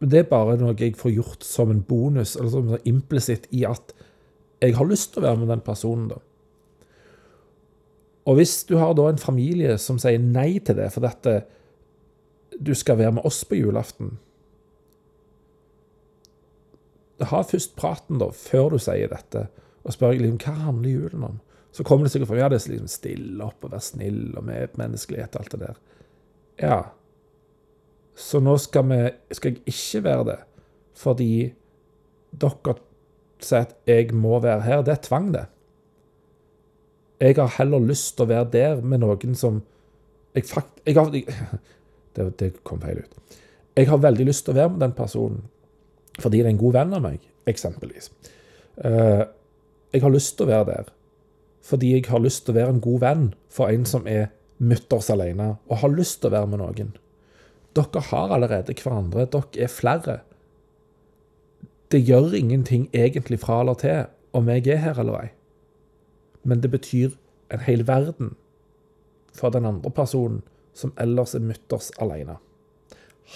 men 0.00 0.12
det 0.12 0.20
er 0.20 0.28
bare 0.28 0.58
noe 0.60 0.76
jeg 0.76 0.98
får 1.00 1.16
gjort 1.16 1.48
som 1.48 1.72
en 1.72 1.80
bonus, 1.88 2.34
eller 2.36 2.52
som 2.52 2.76
implisitt 2.88 3.48
i 3.56 3.64
at 3.68 3.94
jeg 4.60 4.76
har 4.76 4.88
lyst 4.88 5.14
til 5.14 5.22
å 5.22 5.30
være 5.30 5.40
med 5.40 5.52
den 5.54 5.64
personen, 5.64 6.10
da. 6.12 6.20
Og 8.28 8.36
hvis 8.36 8.58
du 8.68 8.76
har 8.76 8.92
da 8.96 9.08
en 9.08 9.20
familie 9.20 9.80
som 9.80 9.96
sier 10.00 10.20
nei 10.20 10.58
til 10.60 10.76
det, 10.76 10.92
for 10.92 11.08
dette 11.08 11.40
du 12.60 12.74
skal 12.76 13.00
være 13.00 13.16
med 13.16 13.24
oss 13.24 13.40
på 13.48 13.56
julaften, 13.56 14.18
ha 17.28 17.42
først 17.44 17.76
praten, 17.78 18.20
da, 18.20 18.30
før 18.34 18.74
du 18.74 18.80
sier 18.82 19.10
dette, 19.12 19.46
og 19.84 19.94
spør 19.94 20.16
liksom, 20.16 20.40
hva 20.42 20.66
handler 20.66 20.90
julen 20.90 21.26
om? 21.30 21.38
Så 21.72 21.84
kommer 21.86 22.06
det 22.06 22.14
sikkert 22.14 22.32
fra 22.32 22.40
ja, 22.40 22.48
det 22.50 22.58
er 22.58 22.72
liksom 22.72 22.90
stille 22.90 23.46
opp 23.46 23.64
og 23.64 23.72
være 23.72 23.86
snill 23.86 24.22
og 24.34 24.46
medmenneskelighet 24.48 25.36
og 25.36 25.44
alt 25.44 25.54
det 25.54 25.60
der. 25.62 25.76
Ja. 26.60 26.78
Så 28.18 28.40
nå 28.42 28.56
skal, 28.60 28.88
vi, 28.90 29.00
skal 29.36 29.54
jeg 29.54 29.62
ikke 29.70 30.04
være 30.04 30.26
det, 30.32 30.38
fordi 30.98 31.30
dere 32.40 32.76
sier 33.40 33.68
at 33.68 33.76
jeg 33.88 34.10
må 34.16 34.40
være 34.42 34.66
her. 34.66 34.82
Det 34.84 34.96
er 34.96 35.04
tvang, 35.06 35.30
det. 35.34 35.46
Jeg 37.20 37.36
har 37.36 37.54
heller 37.58 37.84
lyst 37.84 38.16
til 38.16 38.26
å 38.26 38.32
være 38.32 38.50
der 38.52 38.82
med 38.82 39.02
noen 39.04 39.36
som 39.38 39.62
jeg 40.34 40.46
fakt... 40.48 40.82
Jeg 40.86 40.96
har, 40.98 41.10
det, 42.16 42.28
det 42.40 42.52
kom 42.66 42.82
feil 42.82 43.02
ut. 43.04 43.38
Jeg 43.76 43.88
har 43.88 44.02
veldig 44.02 44.26
lyst 44.26 44.44
til 44.46 44.54
å 44.54 44.60
være 44.60 44.74
med 44.74 44.82
den 44.82 44.94
personen 44.96 45.42
fordi 46.18 46.40
det 46.40 46.48
er 46.48 46.54
en 46.54 46.62
god 46.62 46.78
venn 46.78 46.96
av 46.96 47.04
meg, 47.04 47.20
eksempelvis. 47.50 48.10
Uh, 48.80 49.28
jeg 49.94 50.02
har 50.02 50.12
lyst 50.12 50.36
til 50.38 50.48
å 50.48 50.52
være 50.52 50.66
der 50.70 50.90
fordi 51.70 51.92
jeg 51.92 52.08
har 52.08 52.22
lyst 52.22 52.46
til 52.46 52.54
å 52.54 52.58
være 52.58 52.74
en 52.74 52.82
god 52.82 53.00
venn 53.02 53.24
for 53.52 53.70
en 53.70 53.84
som 53.86 54.06
er 54.08 54.30
mutters 54.60 55.10
alene, 55.12 55.54
og 55.68 55.82
har 55.82 55.92
lyst 55.92 56.20
til 56.20 56.30
å 56.30 56.34
være 56.34 56.50
med 56.52 56.60
noen. 56.62 56.92
Dere 57.76 58.02
har 58.10 58.34
allerede 58.34 58.74
hverandre. 58.76 59.26
Dere 59.30 59.64
er 59.64 59.72
flere. 59.72 60.16
Det 61.90 62.02
gjør 62.02 62.34
ingenting 62.36 62.88
egentlig 62.92 63.40
fra 63.44 63.60
eller 63.62 63.78
til 63.78 64.08
om 64.36 64.48
jeg 64.50 64.66
er 64.66 64.82
her 64.84 65.00
eller 65.00 65.18
ei. 65.20 65.30
Men 66.42 66.62
det 66.62 66.70
betyr 66.72 67.16
en 67.50 67.64
hel 67.66 67.86
verden 67.86 68.34
for 69.34 69.50
den 69.50 69.66
andre 69.66 69.90
personen 69.90 70.42
som 70.74 70.92
ellers 70.98 71.34
er 71.34 71.44
mutters 71.44 71.90
alene. 71.98 72.38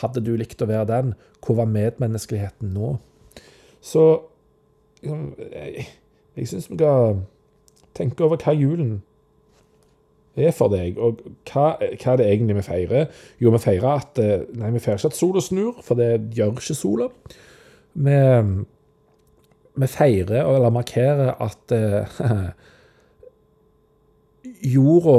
Hadde 0.01 0.23
du 0.25 0.35
likt 0.39 0.63
å 0.63 0.69
være 0.71 0.89
den? 0.91 1.15
Hvor 1.45 1.59
var 1.61 1.71
medmenneskeligheten 1.71 2.73
nå? 2.75 2.97
Så 3.85 4.05
jeg, 5.05 5.87
jeg 6.37 6.49
syns 6.51 6.71
vi 6.71 6.79
skal 6.79 7.21
tenke 7.95 8.25
over 8.27 8.41
hva 8.41 8.55
julen 8.57 9.03
er 10.35 10.51
for 10.55 10.73
deg, 10.73 10.99
og 10.99 11.21
hva, 11.47 11.67
hva 11.79 12.13
er 12.15 12.19
det 12.19 12.27
egentlig 12.27 12.57
vi 12.59 12.67
feirer? 12.67 13.11
Jo, 13.43 13.53
vi 13.55 13.63
feirer 13.63 13.91
at 13.93 14.19
eh, 14.23 14.47
Nei, 14.59 14.73
vi 14.75 14.83
feirer 14.83 14.99
ikke 14.99 15.13
at 15.13 15.19
sola 15.19 15.43
snur, 15.45 15.79
for 15.87 15.99
det 15.99 16.11
gjør 16.35 16.57
ikke 16.59 16.75
sola. 16.79 17.09
Vi, 17.95 18.19
vi 19.79 19.91
feirer, 19.91 20.41
eller 20.43 20.75
markerer, 20.75 21.37
at 21.39 21.75
uh, 21.77 22.51
jorda 24.65 25.17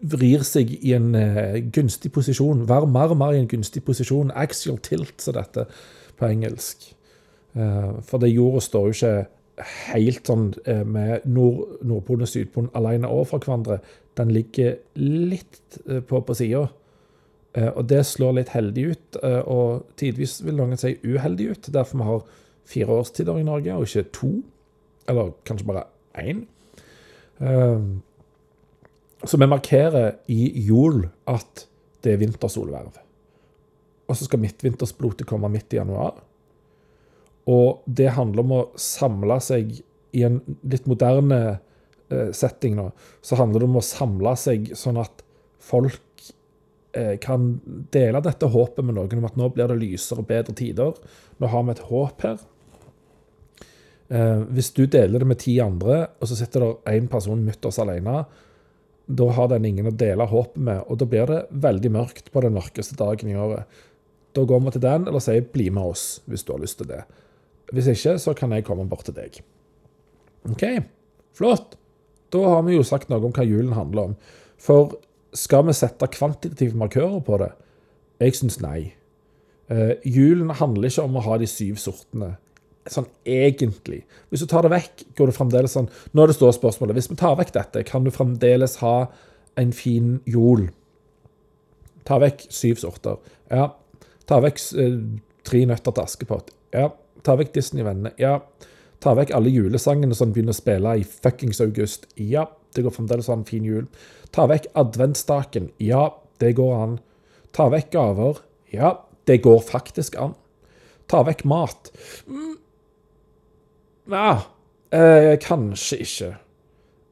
vrir 0.00 0.44
seg 0.46 0.72
i 0.80 0.94
en 0.96 1.12
uh, 1.14 1.58
gunstig 1.72 2.12
posisjon. 2.14 2.64
Vær 2.68 2.86
mer 2.88 3.12
og 3.12 3.20
mer 3.20 3.36
i 3.36 3.42
en 3.42 3.50
gunstig 3.50 3.82
posisjon. 3.86 4.32
Axial 4.36 4.80
tilt, 4.84 5.18
så 5.20 5.34
dette 5.36 5.66
på 6.18 6.28
engelsk. 6.28 6.90
Uh, 7.56 8.00
for 8.06 8.22
det 8.22 8.32
jorda 8.32 8.62
står 8.64 8.88
jo 8.88 8.96
ikke 8.96 9.14
helt 9.92 10.28
sånn 10.30 10.50
uh, 10.68 10.84
med 10.88 11.26
nord, 11.28 11.80
Nordpolen 11.84 12.24
og 12.24 12.32
Sydpolen 12.32 12.70
alene 12.78 13.10
overfor 13.10 13.44
hverandre. 13.44 13.80
Den 14.18 14.32
ligger 14.34 14.78
litt 14.98 15.78
på, 15.86 16.18
på 16.26 16.34
sida. 16.34 16.66
og 17.54 17.84
det 17.88 18.00
slår 18.04 18.34
litt 18.36 18.50
heldig 18.52 18.82
ut, 18.90 19.18
og 19.48 19.86
tidvis 19.96 20.40
vil 20.44 20.58
noen 20.58 20.76
si 20.76 20.96
uheldig 21.06 21.46
ut. 21.54 21.68
Derfor 21.72 21.98
vi 21.98 22.08
har 22.08 22.26
fire 22.72 22.96
årstider 22.98 23.38
i 23.38 23.46
Norge, 23.46 23.76
og 23.78 23.86
ikke 23.86 24.10
to. 24.18 24.32
Eller 25.08 25.30
kanskje 25.46 25.70
bare 25.70 25.86
én. 26.20 26.42
Så 29.24 29.36
vi 29.36 29.46
markerer 29.46 30.16
i 30.32 30.48
jul 30.64 31.04
at 31.28 31.66
det 32.00 32.14
er 32.14 32.20
vintersolverv. 32.22 32.96
Og 34.08 34.16
så 34.16 34.26
skal 34.26 34.42
midtvintersblotet 34.42 35.28
komme 35.28 35.50
midt 35.52 35.74
i 35.74 35.80
januar. 35.80 36.16
Og 37.50 37.82
det 37.86 38.12
handler 38.16 38.44
om 38.44 38.54
å 38.56 38.66
samle 38.80 39.38
seg 39.44 39.74
i 40.16 40.24
en 40.26 40.40
litt 40.66 40.88
moderne 40.90 41.40
eh, 41.50 42.30
setting 42.36 42.76
nå. 42.78 42.90
Så 43.22 43.38
handler 43.38 43.62
det 43.62 43.70
om 43.70 43.80
å 43.80 43.86
samle 43.86 44.34
seg 44.40 44.72
sånn 44.78 45.00
at 45.00 45.22
folk 45.62 46.24
eh, 46.96 47.16
kan 47.22 47.52
dele 47.94 48.22
dette 48.24 48.50
håpet 48.50 48.86
med 48.86 48.98
noen 48.98 49.20
om 49.20 49.28
at 49.28 49.38
nå 49.38 49.50
blir 49.54 49.70
det 49.70 49.78
lysere 49.82 50.24
og 50.24 50.30
bedre 50.30 50.56
tider. 50.58 50.96
Nå 51.38 51.52
har 51.52 51.66
vi 51.66 51.76
et 51.76 51.86
håp 51.90 52.26
her. 52.26 52.42
Eh, 54.10 54.44
hvis 54.50 54.72
du 54.74 54.84
deler 54.90 55.22
det 55.22 55.30
med 55.30 55.42
ti 55.42 55.58
andre, 55.62 56.02
og 56.18 56.30
så 56.30 56.38
sitter 56.38 56.66
det 56.66 56.96
én 56.96 57.10
person 57.10 57.44
mutters 57.46 57.78
alene, 57.82 58.24
da 59.10 59.26
har 59.34 59.48
den 59.50 59.66
ingen 59.66 59.88
å 59.90 59.96
dele 59.96 60.26
håpet 60.30 60.60
med, 60.60 60.84
og 60.86 61.00
da 61.00 61.06
blir 61.08 61.30
det 61.30 61.40
veldig 61.50 61.90
mørkt 61.94 62.30
på 62.30 62.42
den 62.44 62.54
mørkeste 62.54 62.98
dagen 62.98 63.30
i 63.30 63.38
året. 63.38 63.80
Da 64.36 64.44
går 64.46 64.62
vi 64.62 64.74
til 64.76 64.84
den, 64.84 65.08
eller 65.08 65.22
sier 65.24 65.42
'bli 65.42 65.70
med 65.70 65.82
oss', 65.82 66.20
hvis 66.28 66.44
du 66.44 66.52
har 66.52 66.60
lyst 66.60 66.78
til 66.78 66.86
det. 66.86 67.02
Hvis 67.72 67.88
ikke, 67.88 68.18
så 68.18 68.34
kan 68.34 68.52
jeg 68.52 68.64
komme 68.64 68.88
bort 68.88 69.04
til 69.04 69.14
deg. 69.14 69.42
OK, 70.50 70.64
flott. 71.34 71.76
Da 72.30 72.38
har 72.38 72.62
vi 72.62 72.76
jo 72.76 72.82
sagt 72.82 73.10
noe 73.10 73.24
om 73.24 73.32
hva 73.32 73.44
julen 73.46 73.72
handler 73.72 74.02
om. 74.02 74.16
For 74.58 74.94
skal 75.34 75.66
vi 75.66 75.72
sette 75.72 76.06
kvantitative 76.06 76.76
markører 76.78 77.20
på 77.24 77.38
det? 77.38 77.52
Jeg 78.20 78.34
syns 78.34 78.60
nei. 78.60 78.92
Eh, 79.70 79.94
julen 80.04 80.50
handler 80.50 80.88
ikke 80.88 81.02
om 81.02 81.16
å 81.16 81.24
ha 81.26 81.38
de 81.38 81.46
syv 81.46 81.76
sortene 81.76 82.36
sånn 82.88 83.08
egentlig. 83.28 84.04
Hvis 84.30 84.44
du 84.44 84.48
tar 84.50 84.64
det 84.64 84.72
vekk, 84.72 85.04
går 85.18 85.30
det 85.30 85.36
fremdeles 85.36 85.74
sånn 85.76 85.90
Nå 86.14 86.22
er 86.22 86.30
det 86.30 86.38
store 86.38 86.56
spørsmålet. 86.56 86.96
Hvis 86.96 87.10
vi 87.10 87.18
tar 87.20 87.36
vekk 87.38 87.52
dette, 87.56 87.84
kan 87.88 88.06
du 88.06 88.12
fremdeles 88.14 88.78
ha 88.84 89.10
en 89.60 89.74
fin 89.76 90.18
jol? 90.30 90.68
Ta 92.08 92.20
vekk 92.22 92.46
syv 92.48 92.80
sorter. 92.80 93.20
Ja. 93.52 93.70
Ta 94.28 94.40
vekk 94.42 94.62
eh, 94.80 94.96
tre 95.46 95.64
nøtter 95.68 95.94
til 95.94 96.06
Askepott. 96.06 96.54
Ja. 96.74 96.88
Ta 97.26 97.36
vekk 97.38 97.52
Disney-vennene. 97.58 98.14
Ja. 98.20 98.38
Ta 99.00 99.14
vekk 99.16 99.34
alle 99.36 99.52
julesangene 99.52 100.16
som 100.16 100.32
begynner 100.32 100.56
å 100.56 100.60
spille 100.60 100.96
i 101.00 101.04
fuckings 101.04 101.60
august. 101.64 102.08
Ja. 102.16 102.48
Det 102.74 102.84
går 102.86 102.94
fremdeles 102.94 103.28
an 103.32 103.44
fin 103.48 103.66
jul. 103.66 103.86
Ta 104.32 104.46
vekk 104.50 104.70
adventsstaken. 104.78 105.70
Ja. 105.82 106.08
Det 106.40 106.54
går 106.56 106.74
an. 106.78 106.98
Ta 107.56 107.68
vekk 107.72 107.92
gaver. 107.92 108.40
Ja. 108.72 108.96
Det 109.28 109.42
går 109.44 109.60
faktisk 109.66 110.16
an. 110.18 110.34
Ta 111.10 111.24
vekk 111.26 111.44
mat. 111.50 111.90
Mm. 112.30 112.56
Ja. 114.10 114.30
Eh, 114.90 115.36
kanskje 115.42 116.00
ikke. 116.04 116.30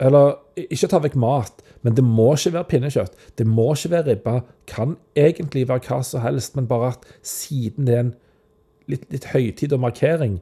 Eller 0.03 0.39
ikke 0.59 0.91
ta 0.91 1.01
vekk 1.03 1.17
mat, 1.19 1.63
men 1.83 1.95
det 1.95 2.05
må 2.07 2.33
ikke 2.35 2.55
være 2.57 2.71
pinnekjøtt. 2.73 3.19
Det 3.39 3.47
må 3.47 3.71
ikke 3.75 3.93
være 3.95 4.13
ribba. 4.13 4.41
Kan 4.71 4.97
egentlig 5.19 5.67
være 5.69 5.87
hva 5.87 6.01
som 6.07 6.23
helst, 6.23 6.57
men 6.59 6.71
bare 6.71 6.95
at 6.95 7.07
siden 7.23 7.87
det 7.87 7.95
er 7.95 8.05
en 8.07 8.15
litt, 8.91 9.07
litt 9.13 9.31
høytid 9.33 9.75
og 9.77 9.83
markering, 9.87 10.39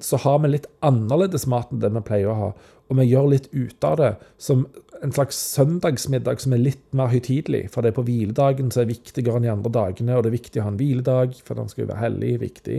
så 0.00 0.18
har 0.22 0.38
vi 0.42 0.52
litt 0.52 0.68
annerledes 0.84 1.48
mat 1.50 1.72
enn 1.74 1.82
det 1.82 1.90
vi 1.96 2.04
pleier 2.06 2.32
å 2.32 2.38
ha. 2.38 2.50
Og 2.88 3.00
vi 3.00 3.08
gjør 3.10 3.32
litt 3.32 3.48
ut 3.52 3.84
av 3.84 3.96
det 4.00 4.12
som 4.40 4.66
en 5.02 5.12
slags 5.14 5.38
søndagsmiddag 5.54 6.40
som 6.42 6.54
er 6.54 6.62
litt 6.62 6.84
mer 6.96 7.10
høytidelig. 7.12 7.66
For 7.72 7.82
det 7.82 7.92
er 7.92 7.98
på 7.98 8.06
hviledagen 8.06 8.72
som 8.74 8.84
er 8.84 8.92
viktigere 8.92 9.38
enn 9.38 9.46
de 9.46 9.52
andre 9.52 9.72
dagene, 9.74 10.16
og 10.16 10.24
det 10.24 10.32
er 10.32 10.38
viktig 10.38 10.62
å 10.62 10.66
ha 10.66 10.72
en 10.72 10.80
hviledag, 10.80 11.36
for 11.44 11.58
den 11.58 11.70
skal 11.70 11.84
jo 11.84 11.90
være 11.92 12.04
hellig, 12.06 12.32
viktig. 12.42 12.78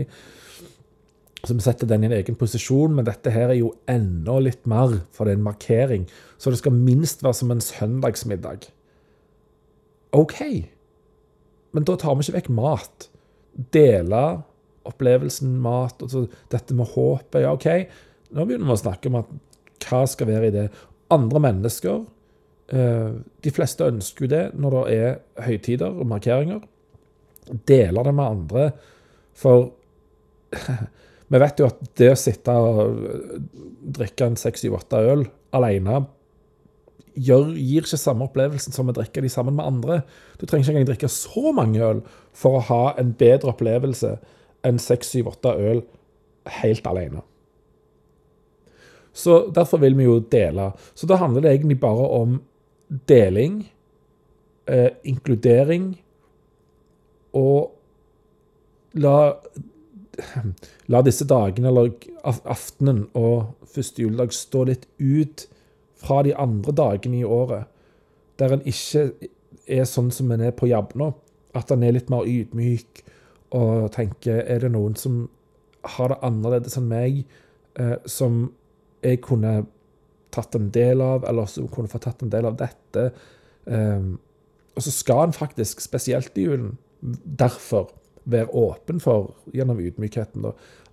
Så 1.44 1.56
vi 1.56 1.64
setter 1.64 1.88
den 1.88 2.04
i 2.04 2.10
en 2.10 2.16
egen 2.18 2.36
posisjon, 2.36 2.92
men 2.96 3.06
dette 3.06 3.32
her 3.32 3.48
er 3.48 3.56
jo 3.60 3.72
enda 3.88 4.36
litt 4.44 4.66
mer, 4.68 4.98
for 5.16 5.24
det 5.24 5.34
er 5.34 5.40
en 5.40 5.46
markering. 5.46 6.04
Så 6.36 6.52
det 6.52 6.60
skal 6.60 6.76
minst 6.76 7.24
være 7.24 7.38
som 7.38 7.54
en 7.54 7.64
søndagsmiddag. 7.64 8.68
OK, 10.16 10.38
men 11.72 11.86
da 11.86 11.96
tar 11.96 12.16
vi 12.18 12.26
ikke 12.26 12.36
vekk 12.40 12.52
mat. 12.58 13.08
Dele 13.74 14.24
opplevelsen 14.88 15.56
mat, 15.62 16.00
og 16.02 16.12
så 16.12 16.24
dette 16.52 16.76
med 16.76 16.92
håpet. 16.94 17.42
Ja, 17.44 17.54
OK, 17.54 17.68
nå 18.34 18.46
begynner 18.46 18.70
vi 18.70 18.76
å 18.76 18.82
snakke 18.82 19.10
om 19.10 19.20
at 19.20 19.34
hva 19.86 20.04
skal 20.08 20.30
være 20.30 20.50
i 20.50 20.54
det. 20.54 20.66
Andre 21.10 21.42
mennesker 21.42 22.02
eh, 22.70 23.10
De 23.42 23.50
fleste 23.54 23.88
ønsker 23.88 24.26
jo 24.26 24.30
det 24.30 24.44
når 24.60 24.76
det 24.76 24.96
er 24.96 25.44
høytider 25.46 25.90
og 25.90 26.08
markeringer. 26.10 26.62
Dele 27.68 28.04
det 28.06 28.14
med 28.14 28.26
andre. 28.26 28.66
For 29.34 29.70
Vi 31.30 31.38
vet 31.38 31.60
jo 31.62 31.68
at 31.70 31.82
det 31.98 32.08
å 32.10 32.18
sitte 32.18 32.54
og 32.58 33.04
drikke 33.98 34.26
en 34.26 34.38
seks, 34.40 34.64
syv, 34.64 34.80
åtte 34.80 34.98
øl 35.12 35.28
alene 35.54 36.02
gjør, 37.14 37.54
gir 37.54 37.86
ikke 37.86 37.98
samme 38.00 38.26
opplevelsen 38.26 38.74
som 38.74 38.90
å 38.90 38.94
drikke 38.96 39.22
de 39.22 39.30
sammen 39.32 39.56
med 39.56 39.66
andre. 39.66 40.00
Du 40.38 40.46
trenger 40.46 40.66
ikke 40.66 40.74
engang 40.74 40.90
drikke 40.90 41.12
så 41.12 41.54
mange 41.56 41.82
øl 41.84 42.02
for 42.36 42.58
å 42.58 42.66
ha 42.70 42.82
en 43.00 43.12
bedre 43.18 43.52
opplevelse 43.52 44.16
enn 44.66 44.80
seks, 44.82 45.12
syv, 45.14 45.32
åtte 45.32 45.54
øl 45.54 45.82
helt 46.60 46.86
alene. 46.88 47.22
Så 49.12 49.42
derfor 49.54 49.82
vil 49.82 49.96
vi 49.98 50.06
jo 50.06 50.20
dele. 50.32 50.70
Så 50.94 51.08
da 51.10 51.18
handler 51.20 51.44
det 51.44 51.54
egentlig 51.54 51.80
bare 51.82 52.06
om 52.20 52.38
deling, 53.10 53.64
eh, 54.66 54.90
inkludering 55.04 55.92
og 57.34 57.72
la 58.94 59.34
la 60.92 61.02
disse 61.06 61.26
dagene 61.28 61.70
eller 61.70 61.92
aftenen 62.24 63.06
og 63.18 63.54
første 63.70 64.02
juledag 64.02 64.34
stå 64.34 64.64
litt 64.68 64.86
ut 64.98 65.46
fra 66.00 66.22
de 66.24 66.34
andre 66.36 66.72
dagene 66.72 67.20
i 67.20 67.26
året, 67.26 67.68
der 68.40 68.54
en 68.56 68.64
ikke 68.68 69.10
er 69.70 69.88
sånn 69.88 70.10
som 70.14 70.30
en 70.32 70.42
er 70.44 70.54
på 70.56 70.70
jobb. 70.70 70.94
At 71.56 71.72
en 71.74 71.84
er 71.84 71.94
litt 71.96 72.10
mer 72.12 72.28
ydmyk 72.28 73.02
og 73.56 73.90
tenker 73.94 74.40
er 74.46 74.62
det 74.64 74.72
noen 74.72 74.96
som 74.98 75.24
har 75.96 76.12
det 76.12 76.20
annerledes 76.26 76.76
enn 76.78 76.88
meg, 76.90 77.22
eh, 77.80 77.96
som 78.06 78.50
jeg 79.04 79.20
kunne 79.24 79.64
tatt 80.34 80.54
en 80.54 80.68
del 80.72 81.02
av, 81.02 81.24
eller 81.28 81.48
som 81.50 81.68
kunne 81.72 81.90
få 81.90 81.98
tatt 82.02 82.22
en 82.22 82.32
del 82.32 82.46
av 82.46 82.58
dette. 82.60 83.06
Eh, 83.66 84.10
og 84.76 84.84
så 84.84 84.92
skal 84.94 85.26
en 85.26 85.36
faktisk, 85.36 85.82
spesielt 85.82 86.36
i 86.38 86.46
julen, 86.46 86.76
derfor 87.00 87.90
være 88.24 88.52
åpen 88.56 89.00
for, 89.02 89.34
gjennom 89.54 89.80
ydmykheten, 89.80 90.46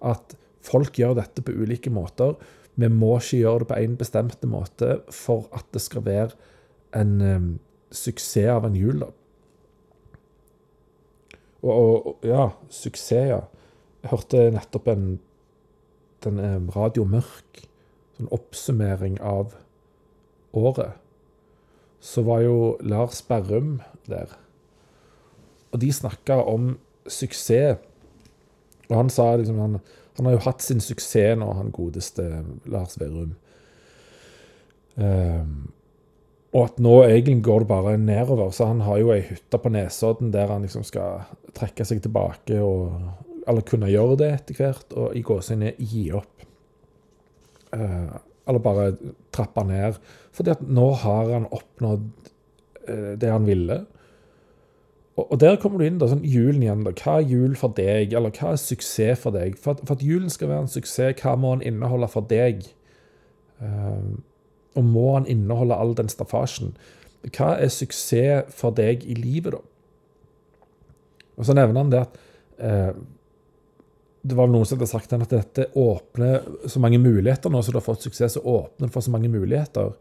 at 0.05 0.37
folk 0.65 0.97
gjør 0.99 1.17
dette 1.19 1.43
på 1.43 1.55
ulike 1.55 1.91
måter. 1.93 2.35
Vi 2.77 2.89
må 2.91 3.17
ikke 3.17 3.41
gjøre 3.41 3.63
det 3.63 3.69
på 3.71 3.79
én 3.83 3.95
bestemt 3.99 4.43
måte 4.49 4.99
for 5.13 5.47
at 5.55 5.65
det 5.73 5.81
skal 5.83 6.05
være 6.05 6.31
en 6.97 7.13
um, 7.21 7.47
suksess 7.91 8.51
av 8.53 8.67
en 8.67 8.77
jul. 8.77 9.01
da. 9.01 9.11
Og, 11.65 11.71
og, 11.73 12.11
ja, 12.25 12.49
suksess, 12.69 13.31
ja. 13.33 13.41
Jeg 14.03 14.13
hørte 14.13 14.49
nettopp 14.53 14.91
en 14.93 15.07
den 16.23 16.39
um, 16.41 16.69
Radio 16.73 17.05
Mørk, 17.07 17.63
sånn 18.17 18.31
oppsummering 18.33 19.19
av 19.21 19.53
året. 20.57 20.97
Så 22.01 22.23
var 22.25 22.43
jo 22.45 22.75
Lars 22.81 23.21
Berrum 23.25 23.79
der. 24.09 24.31
Og 25.73 25.81
de 25.83 25.91
snakka 25.93 26.39
om 26.47 26.75
suksess. 27.11 27.79
Og 28.87 28.95
han 28.95 29.09
sa 29.11 29.33
liksom 29.35 29.59
han, 29.59 29.79
han, 30.17 30.27
har 30.27 30.37
jo 30.37 30.43
hatt 30.45 30.63
sin 30.63 30.81
suksess 30.83 31.37
nå, 31.39 31.49
han 31.57 31.73
godeste 31.75 32.27
Lars 32.71 32.95
Verum. 32.99 33.33
Um, 34.97 35.67
og 36.55 36.63
at 36.63 36.79
nå 36.81 36.93
egentlig 37.03 37.41
går 37.45 37.63
det 37.63 37.69
bare 37.69 37.97
nedover. 38.01 38.51
Så 38.55 38.69
han 38.69 38.81
har 38.85 39.01
jo 39.01 39.11
ei 39.13 39.21
hytte 39.27 39.59
på 39.61 39.71
Nesodden 39.73 40.31
der 40.33 40.49
han 40.53 40.63
liksom 40.65 40.85
skal 40.87 41.27
trekke 41.57 41.85
seg 41.85 42.03
tilbake 42.05 42.61
og 42.63 42.99
Eller 43.47 43.63
kunne 43.63 43.87
gjøre 43.87 44.17
det 44.19 44.27
etter 44.27 44.57
hvert, 44.59 44.89
og 44.99 45.13
i 45.15 45.21
gåsehudene 45.23 45.69
gi 45.79 46.09
opp. 46.11 46.41
Uh, 47.71 48.17
eller 48.43 48.59
bare 48.59 48.87
trappe 49.31 49.63
ned. 49.63 49.95
Fordi 50.35 50.51
at 50.51 50.65
nå 50.67 50.87
har 50.99 51.31
han 51.31 51.45
oppnådd 51.55 52.09
uh, 52.89 53.13
det 53.15 53.31
han 53.31 53.47
ville. 53.47 53.77
Og, 55.17 55.39
der 55.41 55.55
kommer 55.57 55.81
du 55.81 55.87
inn, 55.87 55.97
da, 55.97 56.09
sånn 56.11 56.25
julen 56.27 56.61
igjen. 56.61 56.83
da, 56.85 56.93
Hva 56.93 57.17
er 57.17 57.31
jul 57.31 57.55
for 57.57 57.73
deg, 57.77 58.13
eller 58.13 58.33
hva 58.37 58.51
er 58.53 58.61
suksess 58.61 59.23
for 59.23 59.33
deg? 59.33 59.55
For, 59.57 59.79
for 59.81 59.97
at 59.97 60.05
julen 60.05 60.29
skal 60.29 60.51
være 60.51 60.67
en 60.67 60.69
suksess, 60.69 61.17
hva 61.23 61.33
må 61.41 61.55
den 61.55 61.65
inneholde 61.71 62.09
for 62.13 62.27
deg? 62.29 62.67
Uh, 63.57 64.21
og 64.77 64.85
må 64.85 65.07
den 65.15 65.31
inneholde 65.33 65.77
all 65.77 65.95
den 65.97 66.11
staffasjen? 66.13 66.75
Hva 67.31 67.55
er 67.57 67.73
suksess 67.73 68.53
for 68.53 68.77
deg 68.77 69.07
i 69.09 69.17
livet, 69.17 69.57
da? 69.57 69.63
Og 71.37 71.49
så 71.49 71.53
nevner 71.57 71.81
han 71.81 71.93
det 71.93 72.03
at 72.05 72.21
uh, 72.61 72.93
det 74.27 74.37
var 74.37 74.49
noen 74.51 74.65
som 74.67 74.77
hadde 74.77 74.89
sagt 74.91 75.13
at 75.15 75.33
dette 75.33 75.69
åpner 75.77 76.45
så 76.69 76.81
mange 76.83 76.99
muligheter 77.01 77.49
nå, 77.53 77.61
så 77.63 77.73
du 77.73 77.79
har 77.79 77.85
fått 77.85 78.05
suksess, 78.05 78.37
så 78.37 78.45
åpner 78.45 78.93
for 78.93 79.05
så 79.05 79.13
mange 79.13 79.29
muligheter. 79.33 79.93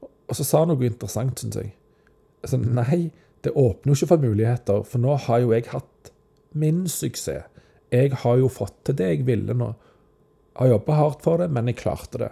Og 0.00 0.36
så 0.36 0.44
sa 0.44 0.62
han 0.62 0.72
noe 0.72 0.88
interessant, 0.88 1.40
syns 1.40 1.58
jeg. 1.58 1.72
Altså, 2.44 2.60
nei, 2.60 3.08
det 3.48 3.54
åpner 3.56 3.94
jo 3.94 3.96
ikke 3.96 4.10
for 4.10 4.24
muligheter, 4.28 4.82
for 4.84 5.00
nå 5.00 5.14
har 5.24 5.40
jo 5.40 5.54
jeg 5.54 5.70
hatt 5.72 6.10
min 6.52 6.82
suksess. 6.92 7.46
Jeg 7.88 8.12
har 8.20 8.36
jo 8.36 8.50
fått 8.52 8.74
til 8.84 8.98
det 8.98 9.06
jeg 9.08 9.24
ville 9.24 9.54
nå. 9.56 9.70
Jeg 10.52 10.60
har 10.60 10.74
jobba 10.74 10.98
hardt 10.98 11.24
for 11.24 11.40
det, 11.40 11.46
men 11.54 11.70
jeg 11.70 11.78
klarte 11.80 12.20
det. 12.20 12.28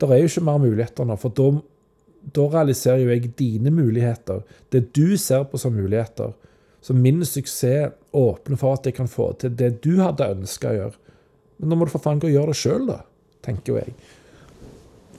Det 0.00 0.08
er 0.08 0.22
jo 0.22 0.30
ikke 0.30 0.44
mer 0.46 0.62
muligheter 0.62 1.08
nå, 1.08 1.18
for 1.20 1.36
da, 1.36 2.46
realiserer 2.54 3.02
jo 3.02 3.12
jeg 3.12 3.34
dine 3.36 3.74
muligheter. 3.74 4.40
Det 4.72 4.86
du 4.96 5.18
ser 5.20 5.44
på 5.50 5.60
som 5.60 5.76
muligheter. 5.76 6.32
Så 6.80 6.96
min 6.96 7.20
suksess 7.28 7.92
åpner 8.16 8.56
for 8.56 8.78
at 8.78 8.88
jeg 8.88 8.96
kan 8.96 9.12
få 9.12 9.34
til 9.36 9.52
det 9.58 9.82
du 9.84 9.98
hadde 10.00 10.32
ønska 10.38 10.72
å 10.72 10.78
gjøre. 10.78 11.14
Men 11.60 11.68
nå 11.74 11.76
må 11.76 11.86
du 11.86 11.92
for 11.92 12.02
faen 12.02 12.22
gå 12.22 12.30
og 12.30 12.38
gjøre 12.38 12.54
det 12.54 12.60
sjøl, 12.62 12.88
da, 12.88 13.02
tenker 13.44 13.74
jo 13.74 13.80
jeg. 13.82 13.92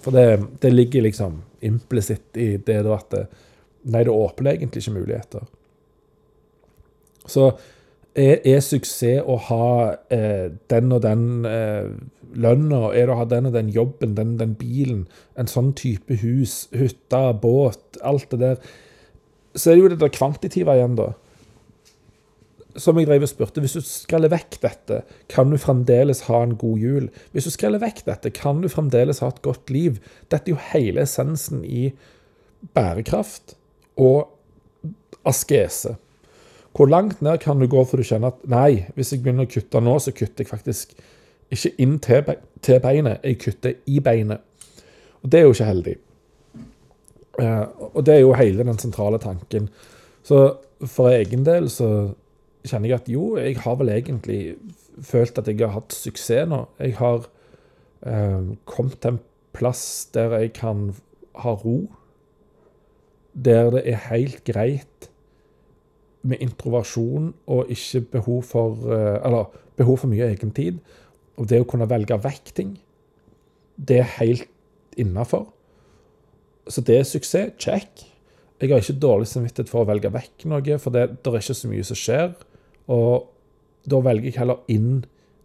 For 0.01 0.17
det, 0.17 0.27
det 0.65 0.73
ligger 0.73 1.05
liksom 1.05 1.37
implisitt 1.63 2.41
i 2.41 2.55
det 2.57 2.81
da 2.83 2.97
at 2.97 3.13
det, 3.13 3.27
Nei, 3.83 4.03
det 4.03 4.13
åpner 4.13 4.53
egentlig 4.53 4.83
ikke 4.83 4.97
muligheter. 4.99 5.47
Så 7.27 7.49
er, 8.13 8.39
er 8.45 8.61
suksess 8.63 9.23
å 9.25 9.37
ha 9.49 9.69
eh, 10.13 10.51
den 10.71 10.93
og 10.93 11.01
den 11.03 11.47
eh, 11.49 11.89
lønna, 12.33 12.85
er 12.93 13.07
det 13.07 13.15
å 13.15 13.19
ha 13.21 13.27
den 13.29 13.49
og 13.49 13.57
den 13.57 13.71
jobben, 13.73 14.15
den 14.17 14.37
den 14.39 14.55
bilen, 14.59 15.05
en 15.39 15.49
sånn 15.49 15.73
type 15.77 16.19
hus, 16.21 16.67
hytte, 16.73 17.25
båt, 17.41 17.99
alt 18.01 18.29
det 18.33 18.41
der, 18.43 18.71
så 19.53 19.69
er 19.69 19.75
det 19.75 19.83
jo 19.83 19.91
det 19.93 20.01
der 20.01 20.13
kvantitive 20.13 20.77
igjen, 20.77 20.97
da. 20.97 21.11
Som 22.79 22.97
jeg 22.97 23.05
drev 23.05 23.27
og 23.27 23.29
spurte, 23.29 23.61
hvis 23.61 23.75
du 23.77 23.85
skreller 23.85 24.31
vekk 24.33 24.57
dette, 24.63 25.03
kan 25.29 25.51
du 25.53 25.59
fremdeles 25.61 26.23
ha 26.25 26.39
en 26.41 26.55
god 26.57 26.81
jul? 26.81 27.09
Hvis 27.35 27.45
du 27.45 27.53
skreller 27.53 27.81
vekk 27.83 28.01
dette, 28.07 28.31
kan 28.33 28.63
du 28.63 28.69
fremdeles 28.71 29.21
ha 29.21 29.29
et 29.29 29.43
godt 29.45 29.69
liv? 29.73 29.99
Dette 30.33 30.49
er 30.49 30.55
jo 30.55 30.63
hele 30.71 31.03
essensen 31.05 31.61
i 31.61 31.91
bærekraft 32.73 33.53
og 33.97 34.29
askese. 35.25 35.95
Hvor 36.73 36.89
langt 36.89 37.21
ned 37.21 37.37
kan 37.37 37.59
du 37.59 37.67
gå 37.69 37.83
for 37.85 38.01
du 38.01 38.07
kjenner 38.07 38.33
at 38.33 38.45
nei, 38.49 38.85
hvis 38.95 39.13
jeg 39.13 39.21
begynner 39.21 39.45
å 39.45 39.51
kutte 39.51 39.81
nå, 39.83 39.97
så 40.01 40.13
kutter 40.15 40.43
jeg 40.43 40.49
faktisk 40.49 40.95
ikke 41.53 41.73
inn 41.83 41.99
til, 42.01 42.23
beinet, 42.81 43.21
jeg 43.21 43.37
kutter 43.43 43.75
i 43.85 43.99
beinet. 44.01 44.41
Og 45.21 45.29
det 45.31 45.39
er 45.39 45.45
jo 45.45 45.53
ikke 45.53 45.69
heldig. 45.69 45.95
Uh, 47.33 47.65
og 47.93 48.01
det 48.05 48.15
er 48.15 48.23
jo 48.23 48.33
hele 48.37 48.65
den 48.65 48.81
sentrale 48.81 49.19
tanken. 49.21 49.69
Så 50.25 50.41
for 50.89 51.13
egen 51.13 51.45
del 51.45 51.69
så 51.71 51.89
kjenner 52.65 52.89
jeg 52.89 53.01
at 53.01 53.11
jo, 53.11 53.35
jeg 53.37 53.59
har 53.63 53.77
vel 53.79 53.91
egentlig 53.93 54.41
følt 55.03 55.37
at 55.37 55.49
jeg 55.49 55.61
har 55.61 55.75
hatt 55.75 55.95
suksess 55.95 56.49
nå. 56.49 56.63
Jeg 56.79 56.95
har 56.99 57.25
eh, 58.07 58.53
kommet 58.69 58.99
til 59.01 59.15
en 59.15 59.19
plass 59.53 59.83
der 60.13 60.35
jeg 60.39 60.53
kan 60.57 60.91
ha 61.43 61.55
ro. 61.59 61.77
Der 63.33 63.71
det 63.73 63.83
er 63.89 64.07
helt 64.09 64.43
greit 64.45 65.09
med 66.23 66.39
introversjon 66.39 67.33
og 67.47 67.71
ikke 67.71 68.01
behov 68.17 68.43
for 68.43 68.93
eh, 68.93 69.19
Eller 69.25 69.49
behov 69.75 69.97
for 69.97 70.07
mye 70.07 70.29
egentid. 70.29 70.79
Og 71.37 71.49
det 71.49 71.61
å 71.61 71.67
kunne 71.67 71.89
velge 71.89 72.17
vekk 72.21 72.53
ting, 72.53 72.75
det 73.75 74.03
er 74.03 74.15
helt 74.19 74.49
innafor. 74.97 75.47
Så 76.69 76.81
det 76.85 76.99
er 76.99 77.07
suksess. 77.09 77.55
Check. 77.57 78.05
Jeg 78.61 78.69
har 78.69 78.79
ikke 78.79 79.01
dårlig 79.01 79.27
samvittighet 79.27 79.71
for 79.71 79.83
å 79.83 79.89
velge 79.89 80.11
vekk 80.13 80.45
noe, 80.47 80.77
for 80.79 80.93
det, 80.93 81.07
det 81.25 81.31
er 81.31 81.41
ikke 81.41 81.57
så 81.57 81.71
mye 81.71 81.87
som 81.87 81.99
skjer. 81.99 82.29
Og 82.93 83.25
da 83.89 83.99
velger 84.05 84.29
jeg 84.29 84.37
heller 84.39 84.61
inn 84.71 85.03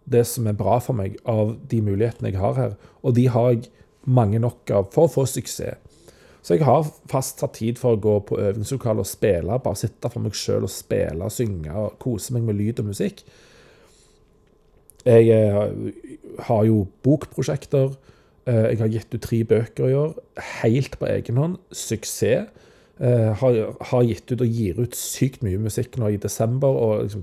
det 0.09 0.23
som 0.29 0.47
er 0.47 0.57
bra 0.57 0.77
for 0.81 0.97
meg 0.97 1.17
av 1.27 1.57
de 1.69 1.81
mulighetene 1.83 2.31
jeg 2.31 2.39
har 2.39 2.55
her. 2.57 2.77
Og 3.03 3.17
de 3.17 3.27
har 3.33 3.51
jeg 3.51 3.67
mange 4.05 4.39
nok 4.39 4.71
av 4.71 4.87
for 4.93 5.09
å 5.09 5.13
få 5.17 5.25
suksess. 5.29 5.81
Så 6.49 6.55
jeg 6.57 6.65
har 6.65 6.87
fastsatt 7.11 7.59
tid 7.59 7.77
for 7.77 7.93
å 7.93 8.01
gå 8.01 8.15
på 8.25 8.39
øvingslokalet 8.41 9.03
og 9.03 9.05
spille. 9.05 9.59
Bare 9.61 9.77
sitte 9.77 10.09
for 10.09 10.25
meg 10.25 10.33
sjøl 10.33 10.65
og 10.65 10.71
spille, 10.73 11.27
synge 11.29 11.75
og 11.77 11.99
kose 12.01 12.33
meg 12.33 12.47
med 12.47 12.57
lyd 12.57 12.81
og 12.81 12.87
musikk. 12.89 13.21
Jeg 15.05 15.29
eh, 15.29 16.41
har 16.47 16.65
jo 16.65 16.87
bokprosjekter. 17.05 17.93
Eh, 18.49 18.65
jeg 18.71 18.81
har 18.81 18.91
gitt 18.95 19.13
ut 19.13 19.21
tre 19.27 19.43
bøker 19.53 19.91
i 19.91 19.95
år, 20.01 20.17
helt 20.63 20.97
på 20.97 21.11
egen 21.13 21.37
hånd. 21.37 21.61
Suksess. 21.69 22.49
Uh, 22.99 23.31
har, 23.39 23.55
har, 23.93 24.01
gitt 24.03 24.33
ut 24.33 24.41
og 24.43 24.57
gir 24.59 24.81
ut 24.81 24.97
sykt 24.97 25.45
mye 25.45 25.55
musikk 25.61 25.93
nå 26.01 26.09
i 26.11 26.17
desember, 26.19 26.67
og 26.67 27.05
liksom, 27.05 27.21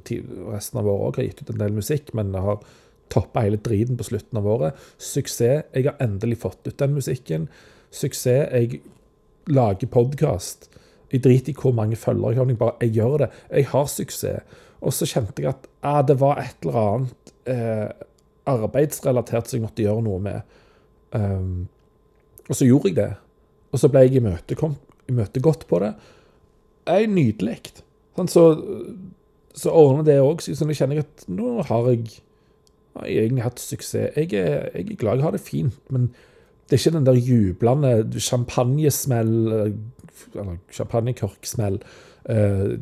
resten 0.54 0.78
av 0.80 0.86
året 0.88 1.02
òg 1.10 1.18
har 1.18 1.26
gitt 1.26 1.42
ut 1.42 1.50
en 1.52 1.60
del 1.60 1.74
musikk, 1.76 2.14
men 2.16 2.30
har 2.32 2.62
toppa 3.12 3.42
hele 3.44 3.58
driten 3.60 3.98
på 3.98 4.06
slutten 4.06 4.40
av 4.40 4.48
året. 4.54 4.86
Suksess. 4.96 5.66
Jeg 5.74 5.90
har 5.90 5.98
endelig 6.00 6.38
fått 6.46 6.62
ut 6.64 6.78
den 6.78 6.94
musikken. 6.94 7.50
Suksess. 7.90 8.54
Jeg 8.54 8.80
lager 9.46 9.90
podkast. 9.90 10.70
Jeg 11.12 11.22
driter 11.24 11.52
i 11.52 11.56
hvor 11.61 11.74
mange 11.74 11.96
følgere 11.98 12.35
jeg 12.35 12.40
har, 12.40 12.50
jeg 12.50 12.59
bare 12.59 12.80
jeg 12.82 12.96
gjør 12.96 13.16
det. 13.22 13.30
Jeg 13.50 13.68
har 13.72 13.87
suksess. 13.90 14.59
Og 14.80 14.92
så 14.92 15.06
kjente 15.09 15.42
jeg 15.42 15.54
at 15.54 15.68
ah, 15.87 16.02
det 16.06 16.18
var 16.20 16.40
et 16.42 16.66
eller 16.66 16.80
annet 16.82 17.32
eh, 17.48 17.88
arbeidsrelatert 18.46 19.48
som 19.48 19.59
jeg 19.59 19.64
måtte 19.64 19.87
gjøre 19.87 20.04
noe 20.04 20.20
med. 20.22 20.59
Um, 21.16 21.66
og 22.46 22.59
så 22.59 22.68
gjorde 22.68 22.92
jeg 22.92 22.98
det. 22.98 23.09
Og 23.72 23.80
så 23.80 23.90
ble 23.90 24.04
jeg 24.04 24.20
imøtegått 24.20 25.66
på 25.70 25.80
det, 25.82 25.94
er 26.87 27.09
nydelig. 27.11 27.59
Sånn, 28.16 28.30
så, 28.30 28.44
så 29.56 29.74
ordner 29.74 30.06
det 30.06 30.20
òg. 30.22 30.44
Så 30.44 30.54
jeg 30.54 30.78
kjenner 30.78 31.02
at 31.02 31.26
nå 31.30 31.56
har 31.66 31.90
jeg, 31.90 32.20
har 32.98 33.11
egentlig 33.11 33.46
hatt 33.46 33.62
suksess. 33.62 34.14
Jeg 34.14 34.30
er, 34.38 34.68
jeg 34.76 34.87
er 34.92 35.00
glad 35.00 35.18
jeg 35.18 35.26
har 35.26 35.35
det 35.35 35.42
fint, 35.42 35.80
men 35.90 36.11
det 36.66 36.74
er 36.74 36.83
ikke 36.83 36.96
den 36.96 37.07
der 37.07 37.18
jublende 37.20 38.20
champagnesmell 38.20 39.35
Eller 40.35 40.57
champagnekorksmell, 40.72 41.76
uh, 42.31 42.72